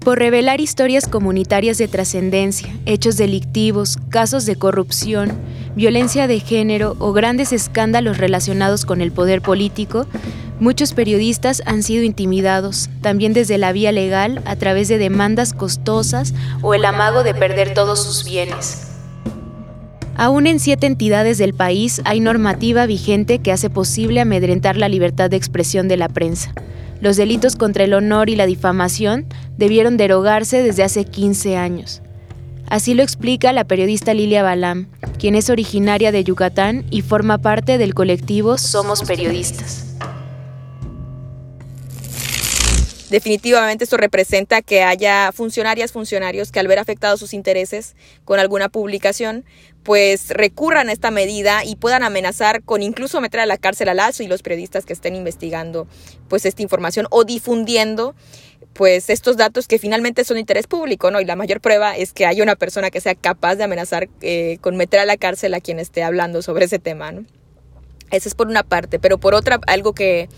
Por 0.00 0.18
revelar 0.18 0.62
historias 0.62 1.06
comunitarias 1.06 1.76
de 1.76 1.88
trascendencia, 1.88 2.74
hechos 2.86 3.18
delictivos, 3.18 3.98
casos 4.08 4.46
de 4.46 4.56
corrupción, 4.56 5.32
violencia 5.76 6.26
de 6.26 6.40
género 6.40 6.96
o 6.98 7.12
grandes 7.12 7.52
escándalos 7.52 8.16
relacionados 8.16 8.86
con 8.86 9.02
el 9.02 9.12
poder 9.12 9.42
político, 9.42 10.06
Muchos 10.60 10.92
periodistas 10.92 11.62
han 11.66 11.84
sido 11.84 12.02
intimidados, 12.02 12.90
también 13.00 13.32
desde 13.32 13.58
la 13.58 13.72
vía 13.72 13.92
legal, 13.92 14.42
a 14.44 14.56
través 14.56 14.88
de 14.88 14.98
demandas 14.98 15.52
costosas 15.52 16.34
o 16.62 16.74
el 16.74 16.84
amago 16.84 17.22
de 17.22 17.32
perder 17.32 17.74
todos 17.74 18.02
sus 18.02 18.24
bienes. 18.24 18.88
Aún 20.16 20.48
en 20.48 20.58
siete 20.58 20.88
entidades 20.88 21.38
del 21.38 21.54
país 21.54 22.02
hay 22.04 22.18
normativa 22.18 22.86
vigente 22.86 23.38
que 23.38 23.52
hace 23.52 23.70
posible 23.70 24.20
amedrentar 24.20 24.76
la 24.76 24.88
libertad 24.88 25.30
de 25.30 25.36
expresión 25.36 25.86
de 25.86 25.96
la 25.96 26.08
prensa. 26.08 26.52
los 27.00 27.16
delitos 27.16 27.54
contra 27.54 27.84
el 27.84 27.94
honor 27.94 28.28
y 28.28 28.34
la 28.34 28.44
difamación 28.44 29.26
debieron 29.56 29.96
derogarse 29.96 30.64
desde 30.64 30.82
hace 30.82 31.04
15 31.04 31.56
años. 31.56 32.02
Así 32.68 32.94
lo 32.94 33.04
explica 33.04 33.52
la 33.52 33.64
periodista 33.64 34.14
Lilia 34.14 34.42
Balam, 34.42 34.88
quien 35.18 35.36
es 35.36 35.48
originaria 35.48 36.10
de 36.10 36.24
Yucatán 36.24 36.84
y 36.90 37.02
forma 37.02 37.38
parte 37.38 37.78
del 37.78 37.94
colectivo 37.94 38.58
Somos 38.58 39.04
Periodistas. 39.04 39.96
Definitivamente 43.10 43.84
esto 43.84 43.96
representa 43.96 44.60
que 44.60 44.82
haya 44.82 45.32
funcionarias, 45.32 45.92
funcionarios 45.92 46.52
que 46.52 46.60
al 46.60 46.68
ver 46.68 46.78
afectados 46.78 47.18
sus 47.18 47.32
intereses 47.32 47.96
con 48.24 48.38
alguna 48.38 48.68
publicación, 48.68 49.46
pues 49.82 50.28
recurran 50.28 50.90
a 50.90 50.92
esta 50.92 51.10
medida 51.10 51.64
y 51.64 51.76
puedan 51.76 52.02
amenazar 52.02 52.62
con 52.62 52.82
incluso 52.82 53.22
meter 53.22 53.40
a 53.40 53.46
la 53.46 53.56
cárcel 53.56 53.88
a 53.88 53.94
Lazo 53.94 54.22
y 54.22 54.26
los 54.26 54.42
periodistas 54.42 54.84
que 54.84 54.92
estén 54.92 55.16
investigando 55.16 55.86
pues 56.28 56.44
esta 56.44 56.60
información 56.60 57.06
o 57.10 57.24
difundiendo 57.24 58.14
pues 58.74 59.08
estos 59.08 59.38
datos 59.38 59.66
que 59.66 59.78
finalmente 59.78 60.22
son 60.24 60.34
de 60.34 60.40
interés 60.40 60.66
público, 60.66 61.10
¿no? 61.10 61.20
Y 61.20 61.24
la 61.24 61.34
mayor 61.34 61.62
prueba 61.62 61.96
es 61.96 62.12
que 62.12 62.26
hay 62.26 62.42
una 62.42 62.56
persona 62.56 62.90
que 62.90 63.00
sea 63.00 63.14
capaz 63.14 63.56
de 63.56 63.64
amenazar 63.64 64.08
eh, 64.20 64.58
con 64.60 64.76
meter 64.76 65.00
a 65.00 65.06
la 65.06 65.16
cárcel 65.16 65.54
a 65.54 65.60
quien 65.60 65.78
esté 65.78 66.02
hablando 66.02 66.42
sobre 66.42 66.66
ese 66.66 66.78
tema, 66.78 67.10
¿no? 67.10 67.24
Eso 68.10 68.28
es 68.28 68.34
por 68.34 68.48
una 68.48 68.62
parte, 68.62 68.98
pero 68.98 69.18
por 69.18 69.34
otra, 69.34 69.58
algo 69.66 69.94
que 69.94 70.28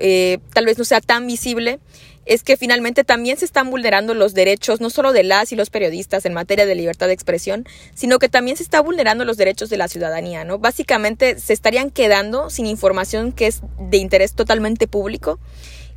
eh, 0.00 0.38
tal 0.52 0.66
vez 0.66 0.78
no 0.78 0.84
sea 0.84 1.00
tan 1.00 1.26
visible, 1.26 1.78
es 2.26 2.42
que 2.42 2.56
finalmente 2.56 3.04
también 3.04 3.36
se 3.36 3.44
están 3.44 3.70
vulnerando 3.70 4.14
los 4.14 4.34
derechos 4.34 4.80
no 4.80 4.90
solo 4.90 5.12
de 5.12 5.24
las 5.24 5.52
y 5.52 5.56
los 5.56 5.70
periodistas 5.70 6.26
en 6.26 6.34
materia 6.34 6.66
de 6.66 6.74
libertad 6.74 7.06
de 7.06 7.12
expresión, 7.12 7.66
sino 7.94 8.18
que 8.18 8.28
también 8.28 8.56
se 8.56 8.62
está 8.62 8.80
vulnerando 8.80 9.24
los 9.24 9.36
derechos 9.36 9.70
de 9.70 9.76
la 9.76 9.88
ciudadanía, 9.88 10.44
¿no? 10.44 10.58
Básicamente 10.58 11.38
se 11.38 11.52
estarían 11.52 11.90
quedando 11.90 12.50
sin 12.50 12.66
información 12.66 13.32
que 13.32 13.46
es 13.46 13.62
de 13.78 13.96
interés 13.96 14.34
totalmente 14.34 14.86
público 14.86 15.38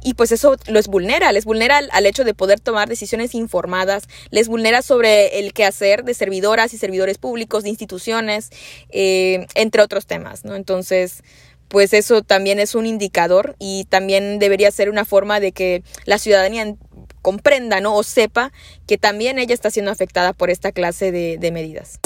y 0.03 0.15
pues 0.15 0.31
eso 0.31 0.57
los 0.67 0.87
vulnera, 0.87 1.31
les 1.31 1.45
vulnera 1.45 1.77
al, 1.77 2.05
hecho 2.05 2.23
de 2.23 2.33
poder 2.33 2.59
tomar 2.59 2.89
decisiones 2.89 3.33
informadas, 3.33 4.03
les 4.31 4.47
vulnera 4.47 4.81
sobre 4.81 5.39
el 5.39 5.53
quehacer 5.53 6.03
de 6.03 6.13
servidoras 6.13 6.73
y 6.73 6.77
servidores 6.77 7.17
públicos, 7.17 7.63
de 7.63 7.69
instituciones, 7.69 8.49
eh, 8.89 9.47
entre 9.55 9.81
otros 9.81 10.05
temas, 10.05 10.43
¿no? 10.43 10.55
Entonces, 10.55 11.23
pues 11.73 11.91
eso 11.93 12.21
también 12.21 12.59
es 12.59 12.75
un 12.75 12.85
indicador 12.85 13.55
y 13.57 13.85
también 13.85 14.37
debería 14.37 14.69
ser 14.69 14.91
una 14.91 15.05
forma 15.05 15.39
de 15.39 15.53
que 15.53 15.81
la 16.05 16.19
ciudadanía 16.19 16.75
comprenda 17.23 17.81
¿no? 17.81 17.95
o 17.95 18.03
sepa 18.03 18.51
que 18.85 18.99
también 18.99 19.39
ella 19.39 19.55
está 19.55 19.71
siendo 19.71 19.89
afectada 19.89 20.33
por 20.33 20.51
esta 20.51 20.71
clase 20.71 21.11
de, 21.11 21.39
de 21.39 21.51
medidas. 21.51 21.99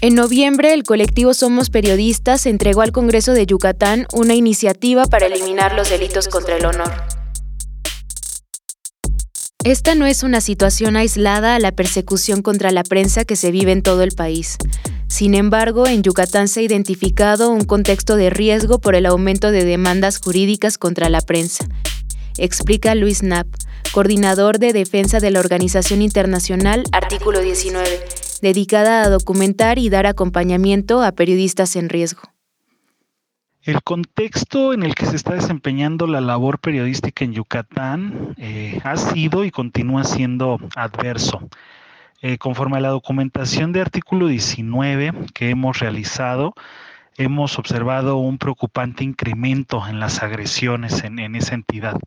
En 0.00 0.14
noviembre, 0.14 0.72
el 0.72 0.84
colectivo 0.84 1.34
Somos 1.34 1.68
Periodistas 1.68 2.46
entregó 2.46 2.82
al 2.82 2.92
Congreso 2.92 3.32
de 3.32 3.46
Yucatán 3.46 4.06
una 4.12 4.34
iniciativa 4.34 5.06
para 5.06 5.26
eliminar 5.26 5.74
los 5.74 5.90
delitos 5.90 6.28
contra 6.28 6.56
el 6.56 6.64
honor. 6.64 7.13
Esta 9.64 9.94
no 9.94 10.04
es 10.04 10.22
una 10.22 10.42
situación 10.42 10.94
aislada 10.94 11.54
a 11.54 11.58
la 11.58 11.72
persecución 11.72 12.42
contra 12.42 12.70
la 12.70 12.82
prensa 12.82 13.24
que 13.24 13.34
se 13.34 13.50
vive 13.50 13.72
en 13.72 13.80
todo 13.80 14.02
el 14.02 14.12
país. 14.12 14.58
Sin 15.08 15.34
embargo, 15.34 15.86
en 15.86 16.02
Yucatán 16.02 16.48
se 16.48 16.60
ha 16.60 16.62
identificado 16.64 17.50
un 17.50 17.64
contexto 17.64 18.16
de 18.16 18.28
riesgo 18.28 18.78
por 18.78 18.94
el 18.94 19.06
aumento 19.06 19.50
de 19.50 19.64
demandas 19.64 20.20
jurídicas 20.20 20.76
contra 20.76 21.08
la 21.08 21.22
prensa, 21.22 21.66
explica 22.36 22.94
Luis 22.94 23.20
Knapp, 23.20 23.46
coordinador 23.92 24.58
de 24.58 24.74
defensa 24.74 25.18
de 25.18 25.30
la 25.30 25.40
organización 25.40 26.02
internacional 26.02 26.84
Artículo 26.92 27.40
19, 27.40 27.88
dedicada 28.42 29.02
a 29.02 29.08
documentar 29.08 29.78
y 29.78 29.88
dar 29.88 30.06
acompañamiento 30.06 31.02
a 31.02 31.12
periodistas 31.12 31.74
en 31.76 31.88
riesgo. 31.88 32.33
El 33.64 33.82
contexto 33.82 34.74
en 34.74 34.82
el 34.82 34.94
que 34.94 35.06
se 35.06 35.16
está 35.16 35.32
desempeñando 35.32 36.06
la 36.06 36.20
labor 36.20 36.58
periodística 36.58 37.24
en 37.24 37.32
Yucatán 37.32 38.34
eh, 38.36 38.78
ha 38.84 38.94
sido 38.98 39.42
y 39.42 39.50
continúa 39.50 40.04
siendo 40.04 40.60
adverso. 40.76 41.48
Eh, 42.20 42.36
conforme 42.36 42.76
a 42.76 42.80
la 42.80 42.90
documentación 42.90 43.72
de 43.72 43.80
artículo 43.80 44.26
19 44.26 45.14
que 45.32 45.48
hemos 45.48 45.78
realizado, 45.78 46.52
hemos 47.16 47.58
observado 47.58 48.18
un 48.18 48.36
preocupante 48.36 49.02
incremento 49.02 49.82
en 49.88 49.98
las 49.98 50.22
agresiones 50.22 51.02
en, 51.02 51.34
esa 51.34 51.54
entidad. 51.54 51.98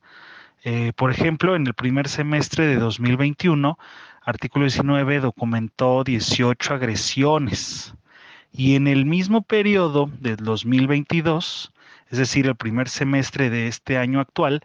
Eh, 0.64 0.94
por 0.96 1.10
ejemplo, 1.10 1.56
en 1.56 1.66
el 1.66 1.74
primer 1.74 2.08
semestre 2.08 2.68
de 2.68 2.76
2021, 2.76 3.80
artículo 4.24 4.66
19 4.66 5.22
documentó 5.22 6.04
18 6.04 6.76
agresiones 6.76 7.96
y 8.52 8.76
en 8.76 8.88
el 8.88 9.06
mismo 9.06 9.42
periodo 9.42 10.10
del 10.20 10.38
2022, 10.38 11.72
es 12.10 12.18
decir, 12.18 12.48
el 12.48 12.56
primer 12.56 12.90
semestre 12.90 13.50
de 13.50 13.68
este 13.68 13.98
año 13.98 14.20
actual, 14.20 14.64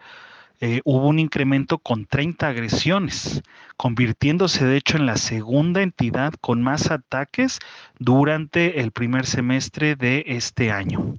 eh, 0.60 0.80
hubo 0.84 1.08
un 1.08 1.18
incremento 1.18 1.78
con 1.78 2.06
30 2.06 2.46
agresiones, 2.46 3.42
convirtiéndose 3.76 4.64
de 4.64 4.76
hecho 4.76 4.96
en 4.96 5.06
la 5.06 5.16
segunda 5.16 5.82
entidad 5.82 6.34
con 6.40 6.62
más 6.62 6.92
ataques 6.92 7.58
durante 7.98 8.80
el 8.80 8.92
primer 8.92 9.26
semestre 9.26 9.96
de 9.96 10.22
este 10.28 10.70
año. 10.70 11.16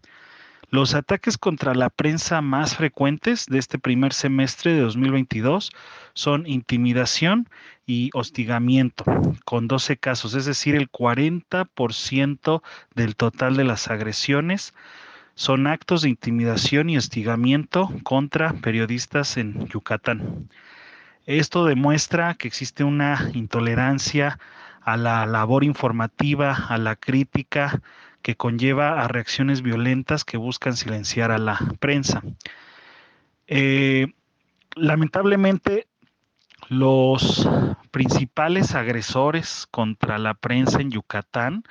Los 0.73 0.95
ataques 0.95 1.37
contra 1.37 1.75
la 1.75 1.91
prensa 1.91 2.41
más 2.41 2.75
frecuentes 2.75 3.45
de 3.45 3.59
este 3.59 3.77
primer 3.77 4.11
semestre 4.11 4.73
de 4.73 4.79
2022 4.81 5.69
son 6.15 6.47
intimidación 6.47 7.47
y 7.85 8.09
hostigamiento, 8.15 9.05
con 9.45 9.67
12 9.67 9.97
casos, 9.97 10.33
es 10.33 10.45
decir, 10.45 10.73
el 10.73 10.89
40% 10.89 12.63
del 12.95 13.15
total 13.15 13.55
de 13.55 13.65
las 13.65 13.87
agresiones 13.91 14.73
son 15.35 15.67
actos 15.67 16.01
de 16.01 16.09
intimidación 16.09 16.89
y 16.89 16.97
hostigamiento 16.97 17.91
contra 18.01 18.53
periodistas 18.53 19.37
en 19.37 19.67
Yucatán. 19.67 20.49
Esto 21.27 21.65
demuestra 21.65 22.33
que 22.33 22.47
existe 22.47 22.83
una 22.83 23.29
intolerancia 23.35 24.39
a 24.81 24.97
la 24.97 25.27
labor 25.27 25.63
informativa, 25.63 26.65
a 26.67 26.79
la 26.79 26.95
crítica, 26.95 27.79
que 28.23 28.35
conlleva 28.35 29.03
a 29.03 29.07
reacciones 29.07 29.61
violentas 29.61 30.25
que 30.25 30.37
buscan 30.37 30.75
silenciar 30.75 31.29
a 31.31 31.37
la 31.37 31.59
prensa. 31.79 32.23
Eh, 33.47 34.07
lamentablemente, 34.75 35.85
los 36.69 37.47
principales 37.91 38.73
agresores 38.73 39.67
contra 39.69 40.17
la 40.17 40.33
prensa 40.33 40.81
en 40.81 40.89
Yucatán 40.89 41.63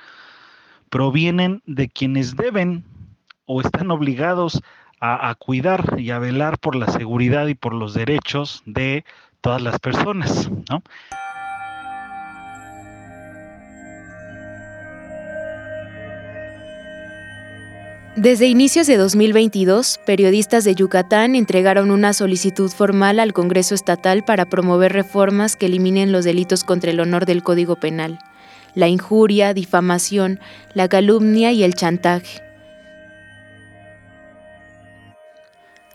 provienen 0.89 1.63
de 1.65 1.89
quienes 1.89 2.37
deben 2.37 2.85
o 3.45 3.59
están 3.59 3.91
obligados 3.91 4.61
a, 5.01 5.29
a, 5.29 5.35
cuidar 5.35 5.99
y 5.99 6.11
a 6.11 6.19
velar 6.19 6.59
por 6.59 6.75
la 6.75 6.87
seguridad 6.87 7.47
y 7.47 7.55
por 7.55 7.73
los 7.73 7.93
derechos 7.93 8.61
de 8.65 9.03
todas 9.41 9.61
las 9.61 9.79
personas. 9.79 10.49
¿no? 10.69 10.83
Desde 18.15 18.45
inicios 18.45 18.85
de 18.85 18.95
2022, 18.97 19.99
periodistas 20.05 20.63
de 20.63 20.75
Yucatán 20.75 21.33
entregaron 21.33 21.89
una 21.89 22.13
solicitud 22.13 22.69
formal 22.69 23.19
al 23.19 23.33
Congreso 23.33 23.73
Estatal 23.73 24.23
para 24.23 24.45
promover 24.45 24.93
reformas 24.93 25.55
que 25.55 25.65
eliminen 25.65 26.11
los 26.11 26.23
delitos 26.23 26.63
contra 26.63 26.91
el 26.91 26.99
honor 26.99 27.25
del 27.25 27.41
Código 27.41 27.75
Penal, 27.75 28.19
la 28.75 28.87
injuria, 28.87 29.55
difamación, 29.55 30.39
la 30.75 30.87
calumnia 30.87 31.53
y 31.53 31.63
el 31.63 31.73
chantaje. 31.73 32.52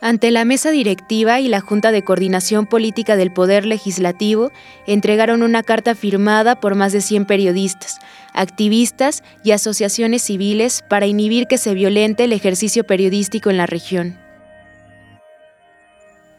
Ante 0.00 0.30
la 0.30 0.44
mesa 0.44 0.70
directiva 0.70 1.40
y 1.40 1.48
la 1.48 1.60
Junta 1.60 1.90
de 1.90 2.04
Coordinación 2.04 2.66
Política 2.66 3.16
del 3.16 3.32
Poder 3.32 3.66
Legislativo, 3.66 4.52
entregaron 4.86 5.42
una 5.42 5.64
carta 5.64 5.96
firmada 5.96 6.60
por 6.60 6.76
más 6.76 6.92
de 6.92 7.00
100 7.00 7.26
periodistas, 7.26 7.98
activistas 8.32 9.24
y 9.42 9.50
asociaciones 9.50 10.22
civiles 10.22 10.84
para 10.88 11.06
inhibir 11.06 11.48
que 11.48 11.58
se 11.58 11.74
violente 11.74 12.24
el 12.24 12.32
ejercicio 12.32 12.84
periodístico 12.84 13.50
en 13.50 13.56
la 13.56 13.66
región. 13.66 14.16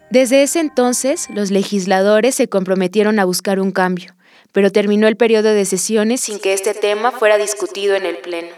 Desde 0.10 0.42
ese 0.42 0.62
entonces, 0.62 1.28
los 1.30 1.52
legisladores 1.52 2.36
se 2.36 2.48
comprometieron 2.48 3.20
a 3.20 3.26
buscar 3.26 3.60
un 3.60 3.72
cambio, 3.72 4.16
pero 4.54 4.72
terminó 4.72 5.08
el 5.10 5.18
periodo 5.18 5.50
de 5.50 5.66
sesiones 5.66 6.22
sin 6.22 6.40
que 6.40 6.54
este 6.54 6.74
tema 6.74 7.12
fuera 7.12 7.38
discutido 7.38 7.96
en 7.96 8.06
el 8.06 8.18
Pleno. 8.18 8.56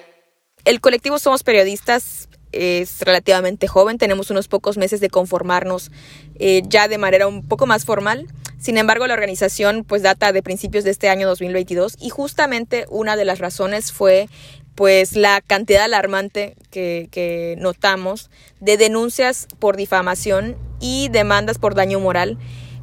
El 0.64 0.80
colectivo 0.80 1.18
Somos 1.18 1.44
Periodistas 1.44 2.30
es 2.52 3.02
relativamente 3.02 3.68
joven, 3.68 3.98
tenemos 3.98 4.30
unos 4.32 4.48
pocos 4.48 4.78
meses 4.78 5.00
de 5.00 5.10
conformarnos 5.10 5.92
eh, 6.36 6.62
ya 6.68 6.88
de 6.88 6.98
manera 6.98 7.28
un 7.28 7.48
poco 7.48 7.66
más 7.66 7.86
formal. 7.86 8.28
Sin 8.60 8.78
embargo, 8.78 9.08
la 9.08 9.16
organización 9.16 9.84
pues 9.84 10.04
data 10.04 10.32
de 10.32 10.44
principios 10.44 10.84
de 10.84 10.92
este 10.92 11.10
año 11.10 11.28
2022 11.28 11.98
y 12.00 12.10
justamente 12.10 12.86
una 12.90 13.16
de 13.16 13.26
las 13.26 13.40
razones 13.40 13.92
fue 13.92 14.30
pues 14.76 15.16
la 15.16 15.42
cantidad 15.42 15.84
alarmante 15.84 16.56
que, 16.70 17.56
notamos 17.60 18.30
de 18.60 18.78
denuncias 18.78 19.48
por 19.60 19.78
difamación 19.78 20.56
y 20.80 21.10
demandas 21.10 21.58
por 21.58 21.76
daño 21.76 22.00
moral 22.00 22.38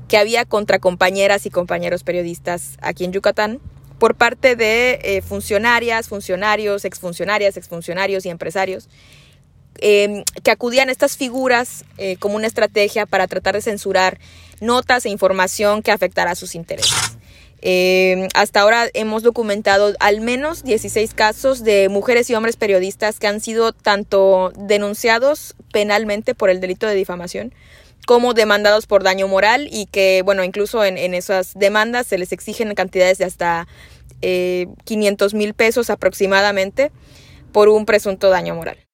que 0.09 0.17
había 0.17 0.45
contra 0.45 0.79
compañeras 0.79 1.47
y 1.47 1.51
compañeros 1.51 2.05
periodistas 2.05 2.77
aquí 2.81 3.05
en 3.05 3.13
Yucatán 3.13 3.61
por 3.99 4.15
parte 4.15 4.55
de 4.55 5.01
eh, 5.03 5.23
funcionarias, 5.23 6.09
funcionarios, 6.09 6.85
exfuncionarias, 6.85 7.57
exfuncionarios 7.57 8.25
y 8.27 8.29
empresarios 8.31 8.89
em, 9.79 10.25
que 10.43 10.51
acudían 10.51 10.91
estas 10.91 11.17
figuras 11.17 11.85
eh, 11.97 12.17
como 12.19 12.37
una 12.37 12.47
estrategia 12.47 13.07
para 13.07 13.27
tratar 13.27 13.55
de 13.55 13.63
censurar 13.63 14.19
notas 14.61 15.07
e 15.07 15.11
información 15.11 15.83
que 15.83 15.91
afectara 15.91 16.33
a 16.33 16.35
sus 16.35 16.55
intereses. 16.55 17.19
Em, 17.61 18.29
hasta 18.35 18.61
ahora 18.61 18.89
hemos 18.95 19.23
documentado 19.23 19.95
al 19.99 20.21
menos 20.21 20.63
16 20.63 21.13
casos 21.15 21.65
de 21.65 21.89
mujeres 21.89 22.31
y 22.31 22.35
hombres 22.35 22.57
periodistas 22.57 23.19
que 23.19 23.27
han 23.27 23.41
sido 23.41 23.73
tanto 23.73 24.53
denunciados 24.57 25.57
penalmente 25.73 26.35
por 26.35 26.51
el 26.51 26.61
delito 26.61 26.87
de 26.87 26.95
difamación 26.95 27.53
como 28.07 28.33
demandados 28.33 28.87
por 28.87 29.03
daño 29.03 29.29
moral 29.29 29.69
y 29.71 29.85
que, 29.85 30.23
bueno, 30.25 30.43
incluso 30.43 30.83
en, 30.83 30.97
en 30.97 31.13
esas 31.13 31.53
demandas 31.55 32.07
se 32.07 32.17
les 32.17 32.33
exigen 32.33 32.75
cantidades 32.75 33.19
de 33.19 33.27
hasta 33.27 33.69
eh, 34.23 34.67
500 34.85 35.35
mil 35.35 35.55
pesos 35.55 35.91
aproximadamente 35.91 36.91
por 37.53 37.69
un 37.69 37.87
presunto 37.87 38.31
daño 38.31 38.55
moral. 38.55 38.88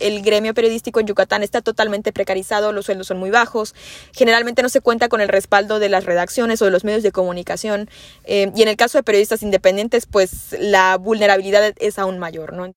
El 0.00 0.22
gremio 0.22 0.54
periodístico 0.54 1.00
en 1.00 1.06
Yucatán 1.06 1.42
está 1.42 1.60
totalmente 1.60 2.12
precarizado, 2.12 2.72
los 2.72 2.86
sueldos 2.86 3.06
son 3.06 3.18
muy 3.18 3.30
bajos, 3.30 3.74
generalmente 4.12 4.62
no 4.62 4.68
se 4.68 4.80
cuenta 4.80 5.08
con 5.08 5.20
el 5.20 5.28
respaldo 5.28 5.78
de 5.78 5.88
las 5.88 6.04
redacciones 6.04 6.62
o 6.62 6.64
de 6.66 6.70
los 6.70 6.84
medios 6.84 7.02
de 7.02 7.12
comunicación 7.12 7.88
eh, 8.24 8.50
y 8.54 8.62
en 8.62 8.68
el 8.68 8.76
caso 8.76 8.98
de 8.98 9.02
periodistas 9.02 9.42
independientes 9.42 10.06
pues 10.06 10.56
la 10.58 10.96
vulnerabilidad 10.96 11.74
es 11.78 11.98
aún 11.98 12.18
mayor. 12.18 12.52
¿no? 12.52 12.72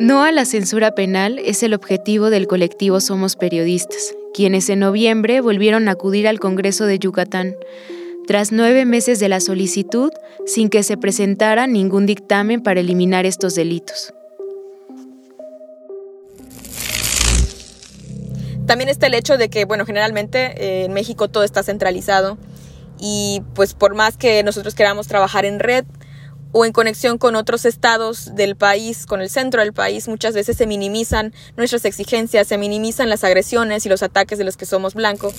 No 0.00 0.24
a 0.24 0.32
la 0.32 0.44
censura 0.44 0.94
penal 0.94 1.38
es 1.38 1.62
el 1.62 1.72
objetivo 1.72 2.30
del 2.30 2.48
colectivo 2.48 3.00
Somos 3.00 3.36
Periodistas, 3.36 4.14
quienes 4.34 4.68
en 4.68 4.80
noviembre 4.80 5.40
volvieron 5.40 5.86
a 5.88 5.92
acudir 5.92 6.26
al 6.26 6.40
Congreso 6.40 6.86
de 6.86 6.98
Yucatán 6.98 7.54
tras 8.26 8.50
nueve 8.50 8.86
meses 8.86 9.20
de 9.20 9.28
la 9.28 9.38
solicitud 9.38 10.10
sin 10.46 10.68
que 10.68 10.82
se 10.82 10.96
presentara 10.96 11.66
ningún 11.66 12.06
dictamen 12.06 12.62
para 12.62 12.80
eliminar 12.80 13.24
estos 13.24 13.54
delitos. 13.54 14.12
También 18.66 18.88
está 18.88 19.06
el 19.06 19.14
hecho 19.14 19.36
de 19.36 19.50
que, 19.50 19.64
bueno, 19.64 19.84
generalmente 19.84 20.54
eh, 20.56 20.84
en 20.84 20.92
México 20.92 21.28
todo 21.28 21.44
está 21.44 21.62
centralizado 21.62 22.38
y 22.98 23.42
pues 23.54 23.74
por 23.74 23.94
más 23.94 24.16
que 24.16 24.42
nosotros 24.42 24.74
queramos 24.74 25.06
trabajar 25.06 25.44
en 25.44 25.58
red 25.58 25.84
o 26.52 26.64
en 26.64 26.72
conexión 26.72 27.18
con 27.18 27.34
otros 27.34 27.64
estados 27.64 28.34
del 28.36 28.56
país, 28.56 29.06
con 29.06 29.20
el 29.20 29.28
centro 29.28 29.60
del 29.60 29.72
país, 29.72 30.06
muchas 30.08 30.34
veces 30.34 30.56
se 30.56 30.66
minimizan 30.66 31.34
nuestras 31.56 31.84
exigencias, 31.84 32.46
se 32.46 32.58
minimizan 32.58 33.08
las 33.08 33.24
agresiones 33.24 33.84
y 33.86 33.88
los 33.88 34.02
ataques 34.02 34.38
de 34.38 34.44
los 34.44 34.56
que 34.56 34.64
somos 34.64 34.94
blancos 34.94 35.34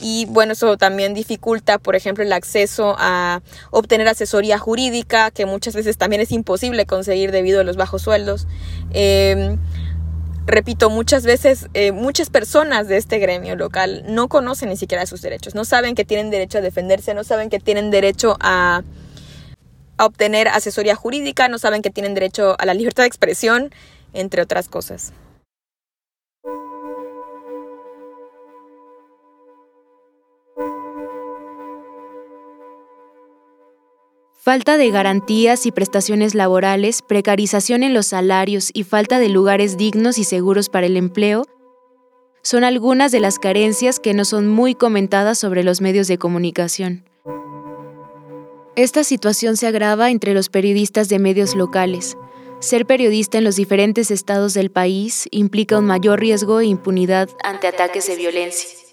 y 0.00 0.26
bueno, 0.26 0.52
eso 0.52 0.76
también 0.76 1.14
dificulta, 1.14 1.78
por 1.78 1.96
ejemplo, 1.96 2.22
el 2.22 2.32
acceso 2.32 2.96
a 2.98 3.42
obtener 3.70 4.08
asesoría 4.08 4.58
jurídica, 4.58 5.30
que 5.30 5.46
muchas 5.46 5.74
veces 5.74 5.96
también 5.96 6.20
es 6.22 6.32
imposible 6.32 6.86
conseguir 6.86 7.32
debido 7.32 7.60
a 7.60 7.64
los 7.64 7.76
bajos 7.76 8.02
sueldos. 8.02 8.46
Em, 8.92 9.58
repito, 10.46 10.90
muchas 10.90 11.24
veces 11.24 11.68
eh, 11.74 11.92
muchas 11.92 12.30
personas 12.30 12.88
de 12.88 12.96
este 12.96 13.18
gremio 13.18 13.56
local 13.56 14.04
no 14.06 14.28
conocen 14.28 14.68
ni 14.68 14.76
siquiera 14.76 15.04
sus 15.06 15.20
derechos, 15.20 15.54
no 15.54 15.64
saben 15.64 15.94
que 15.94 16.04
tienen 16.04 16.30
derecho 16.30 16.58
a 16.58 16.60
defenderse, 16.60 17.14
no 17.14 17.24
saben 17.24 17.50
que 17.50 17.58
tienen 17.58 17.90
derecho 17.90 18.36
a, 18.40 18.82
a 19.98 20.06
obtener 20.06 20.48
asesoría 20.48 20.94
jurídica, 20.94 21.48
no 21.48 21.58
saben 21.58 21.82
que 21.82 21.90
tienen 21.90 22.14
derecho 22.14 22.56
a 22.58 22.64
la 22.64 22.74
libertad 22.74 23.02
de 23.02 23.08
expresión, 23.08 23.70
entre 24.12 24.42
otras 24.42 24.68
cosas. 24.68 25.12
Falta 34.46 34.76
de 34.76 34.92
garantías 34.92 35.66
y 35.66 35.72
prestaciones 35.72 36.36
laborales, 36.36 37.02
precarización 37.02 37.82
en 37.82 37.94
los 37.94 38.06
salarios 38.06 38.70
y 38.72 38.84
falta 38.84 39.18
de 39.18 39.28
lugares 39.28 39.76
dignos 39.76 40.18
y 40.18 40.22
seguros 40.22 40.68
para 40.68 40.86
el 40.86 40.96
empleo 40.96 41.42
son 42.44 42.62
algunas 42.62 43.10
de 43.10 43.18
las 43.18 43.40
carencias 43.40 43.98
que 43.98 44.14
no 44.14 44.24
son 44.24 44.46
muy 44.46 44.76
comentadas 44.76 45.36
sobre 45.36 45.64
los 45.64 45.80
medios 45.80 46.06
de 46.06 46.18
comunicación. 46.18 47.08
Esta 48.76 49.02
situación 49.02 49.56
se 49.56 49.66
agrava 49.66 50.12
entre 50.12 50.32
los 50.32 50.48
periodistas 50.48 51.08
de 51.08 51.18
medios 51.18 51.56
locales. 51.56 52.16
Ser 52.60 52.86
periodista 52.86 53.38
en 53.38 53.42
los 53.42 53.56
diferentes 53.56 54.12
estados 54.12 54.54
del 54.54 54.70
país 54.70 55.26
implica 55.32 55.76
un 55.76 55.86
mayor 55.86 56.20
riesgo 56.20 56.60
e 56.60 56.66
impunidad 56.66 57.28
ante 57.42 57.66
ataques 57.66 58.06
de 58.06 58.14
violencia 58.14 58.85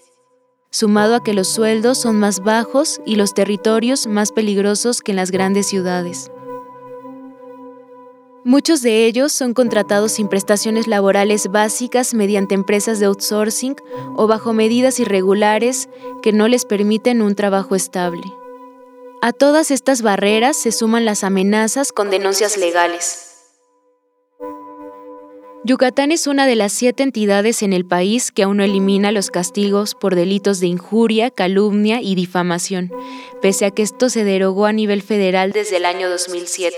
sumado 0.74 1.14
a 1.14 1.22
que 1.22 1.34
los 1.34 1.46
sueldos 1.46 1.98
son 1.98 2.16
más 2.16 2.40
bajos 2.40 3.00
y 3.06 3.14
los 3.14 3.32
territorios 3.32 4.08
más 4.08 4.32
peligrosos 4.32 5.02
que 5.02 5.12
en 5.12 5.16
las 5.16 5.30
grandes 5.30 5.68
ciudades. 5.68 6.32
Muchos 8.42 8.82
de 8.82 9.06
ellos 9.06 9.32
son 9.32 9.54
contratados 9.54 10.12
sin 10.12 10.26
prestaciones 10.26 10.88
laborales 10.88 11.46
básicas 11.46 12.12
mediante 12.12 12.56
empresas 12.56 12.98
de 12.98 13.06
outsourcing 13.06 13.76
o 14.16 14.26
bajo 14.26 14.52
medidas 14.52 14.98
irregulares 14.98 15.88
que 16.22 16.32
no 16.32 16.48
les 16.48 16.64
permiten 16.64 17.22
un 17.22 17.36
trabajo 17.36 17.76
estable. 17.76 18.24
A 19.22 19.32
todas 19.32 19.70
estas 19.70 20.02
barreras 20.02 20.56
se 20.56 20.72
suman 20.72 21.04
las 21.04 21.22
amenazas 21.22 21.92
con 21.92 22.10
denuncias 22.10 22.56
legales. 22.56 23.33
Yucatán 25.66 26.12
es 26.12 26.26
una 26.26 26.46
de 26.46 26.56
las 26.56 26.74
siete 26.74 27.02
entidades 27.02 27.62
en 27.62 27.72
el 27.72 27.86
país 27.86 28.30
que 28.30 28.42
aún 28.42 28.58
no 28.58 28.64
elimina 28.64 29.12
los 29.12 29.30
castigos 29.30 29.94
por 29.94 30.14
delitos 30.14 30.60
de 30.60 30.66
injuria, 30.66 31.30
calumnia 31.30 32.02
y 32.02 32.14
difamación, 32.14 32.92
pese 33.40 33.64
a 33.64 33.70
que 33.70 33.80
esto 33.80 34.10
se 34.10 34.24
derogó 34.24 34.66
a 34.66 34.74
nivel 34.74 35.00
federal 35.00 35.52
desde 35.52 35.78
el 35.78 35.86
año 35.86 36.10
2007. 36.10 36.76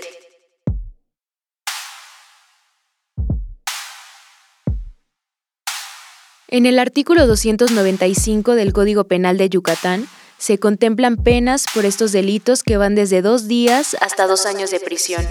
En 6.46 6.64
el 6.64 6.78
artículo 6.78 7.26
295 7.26 8.54
del 8.54 8.72
Código 8.72 9.02
Penal 9.02 9.36
de 9.36 9.48
Yucatán 9.48 10.06
se 10.38 10.58
contemplan 10.58 11.16
penas 11.16 11.64
por 11.74 11.86
estos 11.86 12.12
delitos 12.12 12.62
que 12.62 12.76
van 12.76 12.94
desde 12.94 13.20
dos 13.20 13.48
días 13.48 13.96
hasta 14.00 14.28
dos 14.28 14.46
años 14.46 14.70
de 14.70 14.78
prisión. 14.78 15.26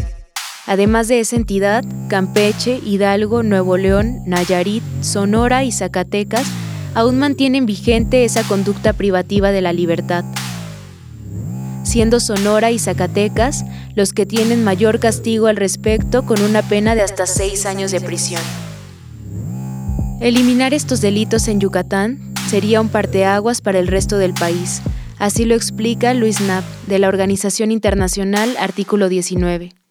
Además 0.68 1.08
de 1.08 1.20
esa 1.20 1.36
entidad, 1.36 1.86
Campeche, 2.08 2.80
Hidalgo, 2.84 3.44
Nuevo 3.44 3.78
León, 3.78 4.22
Nayarit, 4.26 4.84
Sonora 5.02 5.64
y 5.64 5.72
Zacatecas 5.72 6.48
aún 6.96 7.20
mantienen 7.20 7.66
vigente 7.66 8.26
esa 8.26 8.44
conducta 8.44 8.94
privativa 8.94 9.52
de 9.52 9.62
la 9.62 9.74
libertad, 9.74 10.26
siendo 11.84 12.20
Sonora 12.20 12.72
y 12.72 12.80
Zacatecas 12.80 13.64
los 13.96 14.12
que 14.12 14.26
tienen 14.26 14.64
mayor 14.64 15.00
castigo 15.00 15.48
al 15.48 15.58
respecto 15.58 16.26
con 16.26 16.42
una 16.42 16.64
pena 16.64 16.96
de 16.96 17.02
hasta 17.02 17.28
seis 17.28 17.66
años 17.66 17.92
de 17.92 18.02
prisión. 18.02 18.42
Eliminar 20.20 20.74
estos 20.74 21.02
delitos 21.02 21.48
en 21.48 21.60
Yucatán 21.60 22.34
sería 22.50 22.82
un 22.82 22.90
parteaguas 22.90 23.62
para 23.62 23.78
el 23.78 23.88
resto 23.88 24.18
del 24.18 24.34
país, 24.34 24.82
así 25.20 25.46
lo 25.46 25.54
explica 25.54 26.14
Luis 26.14 26.38
Knapp 26.38 26.64
de 26.88 26.98
la 26.98 27.10
Organización 27.10 27.72
Internacional 27.72 28.56
Artículo 28.58 29.10
19. 29.10 29.85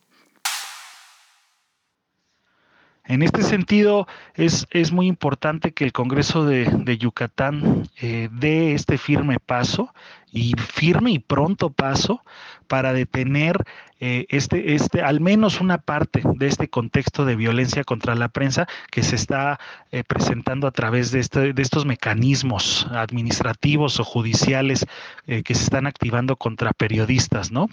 En 3.14 3.22
este 3.22 3.44
sentido, 3.44 4.08
es, 4.34 4.66
es 4.70 4.90
muy 4.90 5.06
importante 5.06 5.70
que 5.70 5.84
el 5.84 5.92
Congreso 5.92 6.44
de, 6.44 6.98
Yucatán 6.98 7.88
eh, 8.02 8.28
dé 8.32 8.72
este 8.72 8.98
firme 8.98 9.38
paso 9.38 9.94
y 10.32 10.54
firme 10.58 11.12
y 11.12 11.20
pronto 11.20 11.70
paso 11.70 12.24
para 12.64 12.92
detener 12.92 13.64
eh, 14.06 14.26
este, 14.28 14.74
este, 14.74 15.00
al 15.00 15.20
menos 15.20 15.62
una 15.62 15.78
parte 15.78 16.20
de 16.34 16.46
este 16.46 16.68
contexto 16.68 17.24
de 17.24 17.36
violencia 17.36 17.84
contra 17.84 18.14
la 18.14 18.28
prensa 18.28 18.66
que 18.90 19.02
se 19.02 19.16
está 19.16 19.58
eh, 19.92 20.04
presentando 20.04 20.66
a 20.66 20.72
través 20.72 21.10
de, 21.10 21.20
este, 21.20 21.54
de 21.54 21.62
estos 21.62 21.86
mecanismos 21.86 22.86
administrativos 22.90 24.00
o 24.00 24.04
judiciales 24.04 24.84
eh, 25.26 25.42
que 25.42 25.54
se 25.54 25.62
están 25.64 25.86
activando 25.86 26.36
contra 26.36 26.74
periodistas, 26.74 27.50
¿no? 27.50 27.68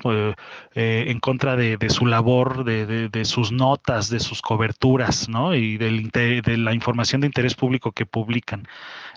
en 0.75 1.19
contra 1.19 1.57
de, 1.57 1.77
su 1.89 2.05
labor, 2.05 2.63
de, 2.63 3.09
de, 3.09 3.25
sus 3.25 3.51
notas, 3.51 4.09
de 4.09 4.21
sus 4.21 4.41
coberturas, 4.41 5.27
¿no? 5.27 5.53
Y 5.53 5.77
del, 5.77 6.09
de 6.11 6.57
la 6.57 6.73
información 6.73 7.21
de 7.21 7.27
interés 7.27 7.55
público 7.55 7.91
que 7.91 8.05
publican. 8.05 8.67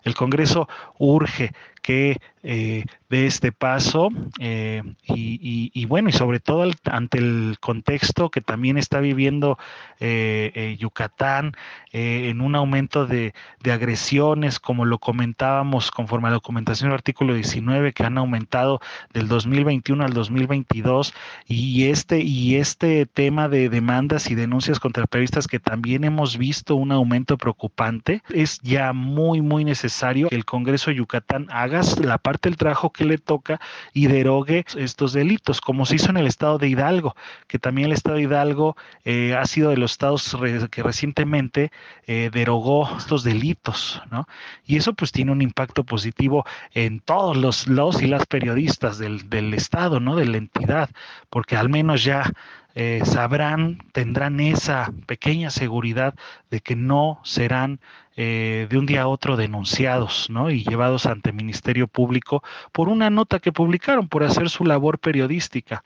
El 0.03 0.15
Congreso 0.15 0.69
urge 0.99 1.53
que 1.83 2.19
de 2.43 2.87
este 3.11 3.53
paso 3.53 4.09
y, 4.39 5.71
bueno, 5.87 6.09
y 6.09 6.13
sobre 6.13 6.39
todo 6.39 6.71
ante 6.85 7.19
el 7.19 7.57
contexto 7.61 8.31
que 8.31 8.41
también 8.41 8.79
está 8.79 9.01
viviendo 9.01 9.59
eh, 9.99 10.77
Yucatán 10.79 11.57
en 11.95 12.41
un 12.41 12.57
aumento 12.57 13.07
de, 13.07 13.33
agresiones, 13.65 14.61
como 14.61 14.85
lo 14.85 14.99
comentábamos 14.99 15.91
conforme 15.91 16.29
a 16.29 16.31
la 16.31 16.35
documentación 16.35 16.91
del 16.91 16.95
artículo 16.95 17.35
19, 17.35 17.93
que 17.93 18.05
han 18.05 18.19
aumentado 18.19 18.81
del 19.13 19.29
2021 19.29 20.05
al 20.05 20.13
2022, 20.13 21.15
y 21.47 21.89
este, 21.89 22.21
y 22.21 22.57
este 22.57 23.07
tema 23.07 23.49
de 23.49 23.69
demandas 23.69 24.31
y 24.31 24.35
denuncias 24.35 24.81
contra 24.81 25.07
periodistas 25.07 25.47
que 25.47 25.61
también 25.61 26.05
hemos 26.05 26.37
visto 26.37 26.77
un 26.77 26.93
aumento 26.93 27.39
preocupante, 27.39 28.23
es 28.31 28.61
ya 28.63 28.93
muy, 28.93 29.41
muy 29.41 29.65
necesario 29.65 30.29
que 30.29 30.37
el 30.37 30.45
Congreso 30.45 30.91
de 30.91 30.97
Yucatán 30.97 31.47
haga 31.51 31.81
la 32.03 32.19
parte 32.19 32.49
del 32.49 32.57
trabajo 32.57 32.91
que 32.91 33.05
le 33.05 33.19
toca 33.19 33.61
y 33.93 34.07
derogue 34.07 34.65
estos 34.77 35.13
delitos, 35.13 35.54
como 35.61 35.87
se 35.87 35.97
hizo 35.97 36.11
en 36.11 36.17
el 36.17 36.27
estado 36.27 36.59
de 36.59 36.69
Hidalgo, 36.69 37.17
que 37.47 37.59
también 37.59 37.87
el 37.87 37.93
estado 37.93 38.17
de 38.17 38.23
Hidalgo 38.23 38.77
eh, 39.05 39.35
ha 39.35 39.45
sido 39.47 39.71
de 39.71 39.77
los 39.77 39.93
estados 39.93 40.37
que 40.71 40.83
recientemente 40.83 41.73
eh, 42.07 42.31
derogó 42.33 42.89
estos 42.97 43.25
delitos, 43.25 44.03
¿no? 44.11 44.27
Y 44.67 44.77
eso 44.77 44.95
pues 44.95 45.13
tiene 45.13 45.33
un 45.33 45.43
impacto 45.43 45.85
positivo 45.85 46.45
en 46.73 47.01
todos 47.01 47.37
los, 47.37 47.67
los 47.67 48.03
y 48.03 48.07
las 48.07 48.27
periodistas 48.27 48.99
del, 48.99 49.29
del 49.29 49.55
estado, 49.55 50.01
¿no? 50.01 50.17
De 50.17 50.27
la 50.27 50.37
entidad, 50.37 50.91
porque 51.31 51.57
al 51.57 51.69
menos 51.69 52.05
ya 52.05 52.33
eh, 52.77 53.03
sabrán, 53.05 53.79
tendrán 53.93 54.41
esa 54.41 54.93
pequeña 55.07 55.51
seguridad 55.51 56.15
de 56.51 56.61
que 56.61 56.75
no 56.75 57.21
serán 57.23 57.79
eh, 58.17 58.67
de 58.69 58.79
un 58.79 58.87
día 58.87 59.03
a 59.03 59.07
otro 59.07 59.37
denunciados 59.37 60.29
¿no? 60.29 60.51
y 60.51 60.65
llevados 60.65 61.07
ante 61.07 61.33
Ministerio 61.33 61.87
Público 61.87 62.43
por 62.73 62.89
una 62.89 63.11
nota 63.11 63.39
que 63.39 63.53
publicaron, 63.53 64.09
por 64.09 64.25
hacer 64.25 64.51
su 64.51 64.65
labor 64.65 64.99
periodística. 64.99 65.85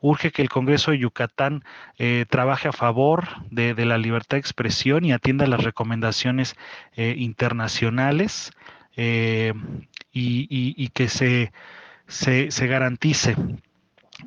Urge 0.00 0.30
que 0.30 0.42
el 0.42 0.48
Congreso 0.48 0.92
de 0.92 0.98
Yucatán 0.98 1.64
eh, 1.98 2.26
trabaje 2.30 2.68
a 2.68 2.72
favor 2.72 3.28
de, 3.50 3.74
la 3.84 3.98
libertad 3.98 4.36
de 4.36 4.40
expresión 4.40 5.04
y 5.04 5.12
atienda 5.12 5.46
las 5.46 5.62
recomendaciones 5.62 6.56
internacionales 6.96 8.52
y, 8.96 10.88
que 10.88 11.08
se, 11.08 11.52
se 12.06 12.66
garantice 12.66 13.36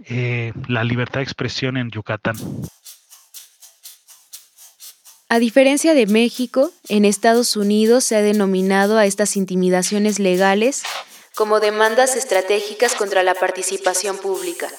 eh, 0.05 0.53
la 0.67 0.83
libertad 0.83 1.19
de 1.19 1.23
expresión 1.23 1.77
en 1.77 1.89
Yucatán. 1.91 2.35
A 5.29 5.39
diferencia 5.39 5.95
de 5.95 6.05
México, 6.05 6.71
en 6.89 7.05
Estados 7.05 7.55
Unidos 7.55 8.03
se 8.03 8.15
ha 8.15 8.21
denominado 8.21 8.97
a 8.97 9.05
estas 9.05 9.35
intimidaciones 9.35 10.19
legales 10.19 10.83
como 11.35 11.59
demandas 11.59 12.15
estratégicas 12.15 12.93
contra 12.93 13.23
la 13.23 13.33
participación 13.33 14.17
pública, 14.17 14.69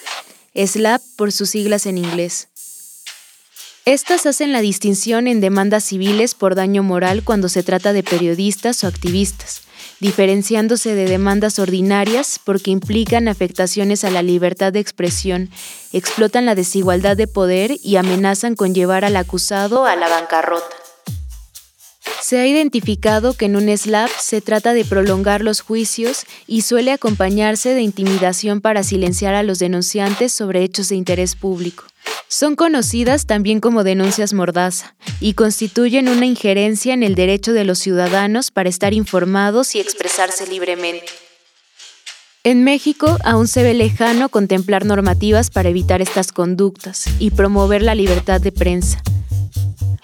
SLAP 0.55 1.01
por 1.17 1.33
sus 1.33 1.49
siglas 1.49 1.85
en 1.85 1.97
inglés. 1.97 2.47
Estas 3.85 4.25
hacen 4.25 4.51
la 4.51 4.61
distinción 4.61 5.27
en 5.27 5.41
demandas 5.41 5.83
civiles 5.83 6.33
por 6.33 6.55
daño 6.55 6.81
moral 6.81 7.23
cuando 7.23 7.49
se 7.49 7.61
trata 7.61 7.93
de 7.93 8.01
periodistas 8.01 8.83
o 8.83 8.87
activistas, 8.87 9.61
diferenciándose 9.99 10.95
de 10.95 11.05
demandas 11.05 11.59
ordinarias 11.59 12.39
porque 12.43 12.71
implican 12.71 13.27
afectaciones 13.27 14.03
a 14.03 14.09
la 14.09 14.23
libertad 14.23 14.73
de 14.73 14.79
expresión, 14.79 15.51
explotan 15.93 16.47
la 16.47 16.55
desigualdad 16.55 17.15
de 17.15 17.27
poder 17.27 17.77
y 17.83 17.97
amenazan 17.97 18.55
con 18.55 18.73
llevar 18.73 19.05
al 19.05 19.17
acusado 19.17 19.85
a 19.85 19.95
la 19.95 20.09
bancarrota. 20.09 20.84
Se 22.21 22.39
ha 22.39 22.47
identificado 22.47 23.33
que 23.33 23.45
en 23.45 23.55
un 23.55 23.75
SLAP 23.75 24.09
se 24.19 24.41
trata 24.41 24.73
de 24.73 24.85
prolongar 24.85 25.41
los 25.41 25.61
juicios 25.61 26.25
y 26.47 26.61
suele 26.61 26.91
acompañarse 26.91 27.73
de 27.73 27.81
intimidación 27.81 28.61
para 28.61 28.83
silenciar 28.83 29.35
a 29.35 29.43
los 29.43 29.59
denunciantes 29.59 30.31
sobre 30.31 30.63
hechos 30.63 30.89
de 30.89 30.95
interés 30.95 31.35
público. 31.35 31.85
Son 32.27 32.55
conocidas 32.55 33.27
también 33.27 33.59
como 33.59 33.83
denuncias 33.83 34.33
mordaza 34.33 34.95
y 35.19 35.33
constituyen 35.33 36.09
una 36.09 36.25
injerencia 36.25 36.93
en 36.93 37.03
el 37.03 37.15
derecho 37.15 37.53
de 37.53 37.65
los 37.65 37.79
ciudadanos 37.79 38.51
para 38.51 38.69
estar 38.69 38.93
informados 38.93 39.75
y 39.75 39.79
expresarse 39.79 40.47
libremente. 40.47 41.11
En 42.43 42.63
México 42.63 43.17
aún 43.23 43.47
se 43.47 43.63
ve 43.63 43.73
lejano 43.73 44.29
contemplar 44.29 44.85
normativas 44.85 45.49
para 45.49 45.69
evitar 45.69 46.01
estas 46.01 46.31
conductas 46.31 47.05
y 47.19 47.31
promover 47.31 47.81
la 47.81 47.95
libertad 47.95 48.39
de 48.39 48.51
prensa, 48.51 49.01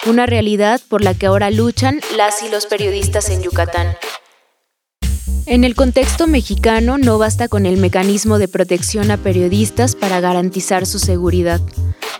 una 0.05 0.25
realidad 0.25 0.81
por 0.89 1.03
la 1.03 1.13
que 1.13 1.27
ahora 1.27 1.51
luchan 1.51 2.01
las 2.17 2.43
y 2.43 2.49
los 2.49 2.65
periodistas 2.65 3.29
en 3.29 3.41
Yucatán. 3.41 3.95
En 5.45 5.63
el 5.63 5.75
contexto 5.75 6.27
mexicano 6.27 6.97
no 6.97 7.17
basta 7.17 7.47
con 7.47 7.65
el 7.65 7.77
mecanismo 7.77 8.37
de 8.37 8.47
protección 8.47 9.11
a 9.11 9.17
periodistas 9.17 9.95
para 9.95 10.19
garantizar 10.19 10.85
su 10.85 10.99
seguridad. 10.99 11.59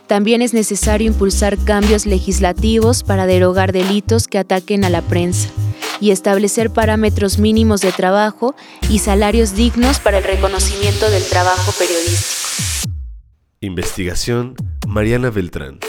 También 0.07 0.41
es 0.41 0.53
necesario 0.53 1.07
impulsar 1.07 1.57
cambios 1.63 2.05
legislativos 2.05 3.03
para 3.03 3.25
derogar 3.25 3.71
delitos 3.71 4.27
que 4.27 4.39
ataquen 4.39 4.83
a 4.83 4.89
la 4.89 5.01
prensa 5.01 5.49
y 6.01 6.11
establecer 6.11 6.71
parámetros 6.71 7.37
mínimos 7.37 7.81
de 7.81 7.91
trabajo 7.91 8.55
y 8.89 8.99
salarios 8.99 9.55
dignos 9.55 9.99
para 9.99 10.17
el 10.17 10.23
reconocimiento 10.23 11.09
del 11.09 11.23
trabajo 11.23 11.71
periodístico. 11.79 12.91
Investigación 13.61 14.55
Mariana 14.87 15.29
Beltrán. 15.29 15.79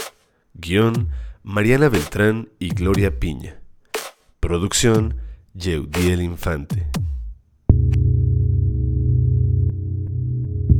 Guión 0.53 1.09
Mariana 1.45 1.89
Beltrán 1.89 2.47
y 2.57 2.69
Gloria 2.69 3.19
Piña. 3.19 3.59
Producción 4.39 5.17
Yeudiel 5.53 6.21
Infante. 6.21 6.87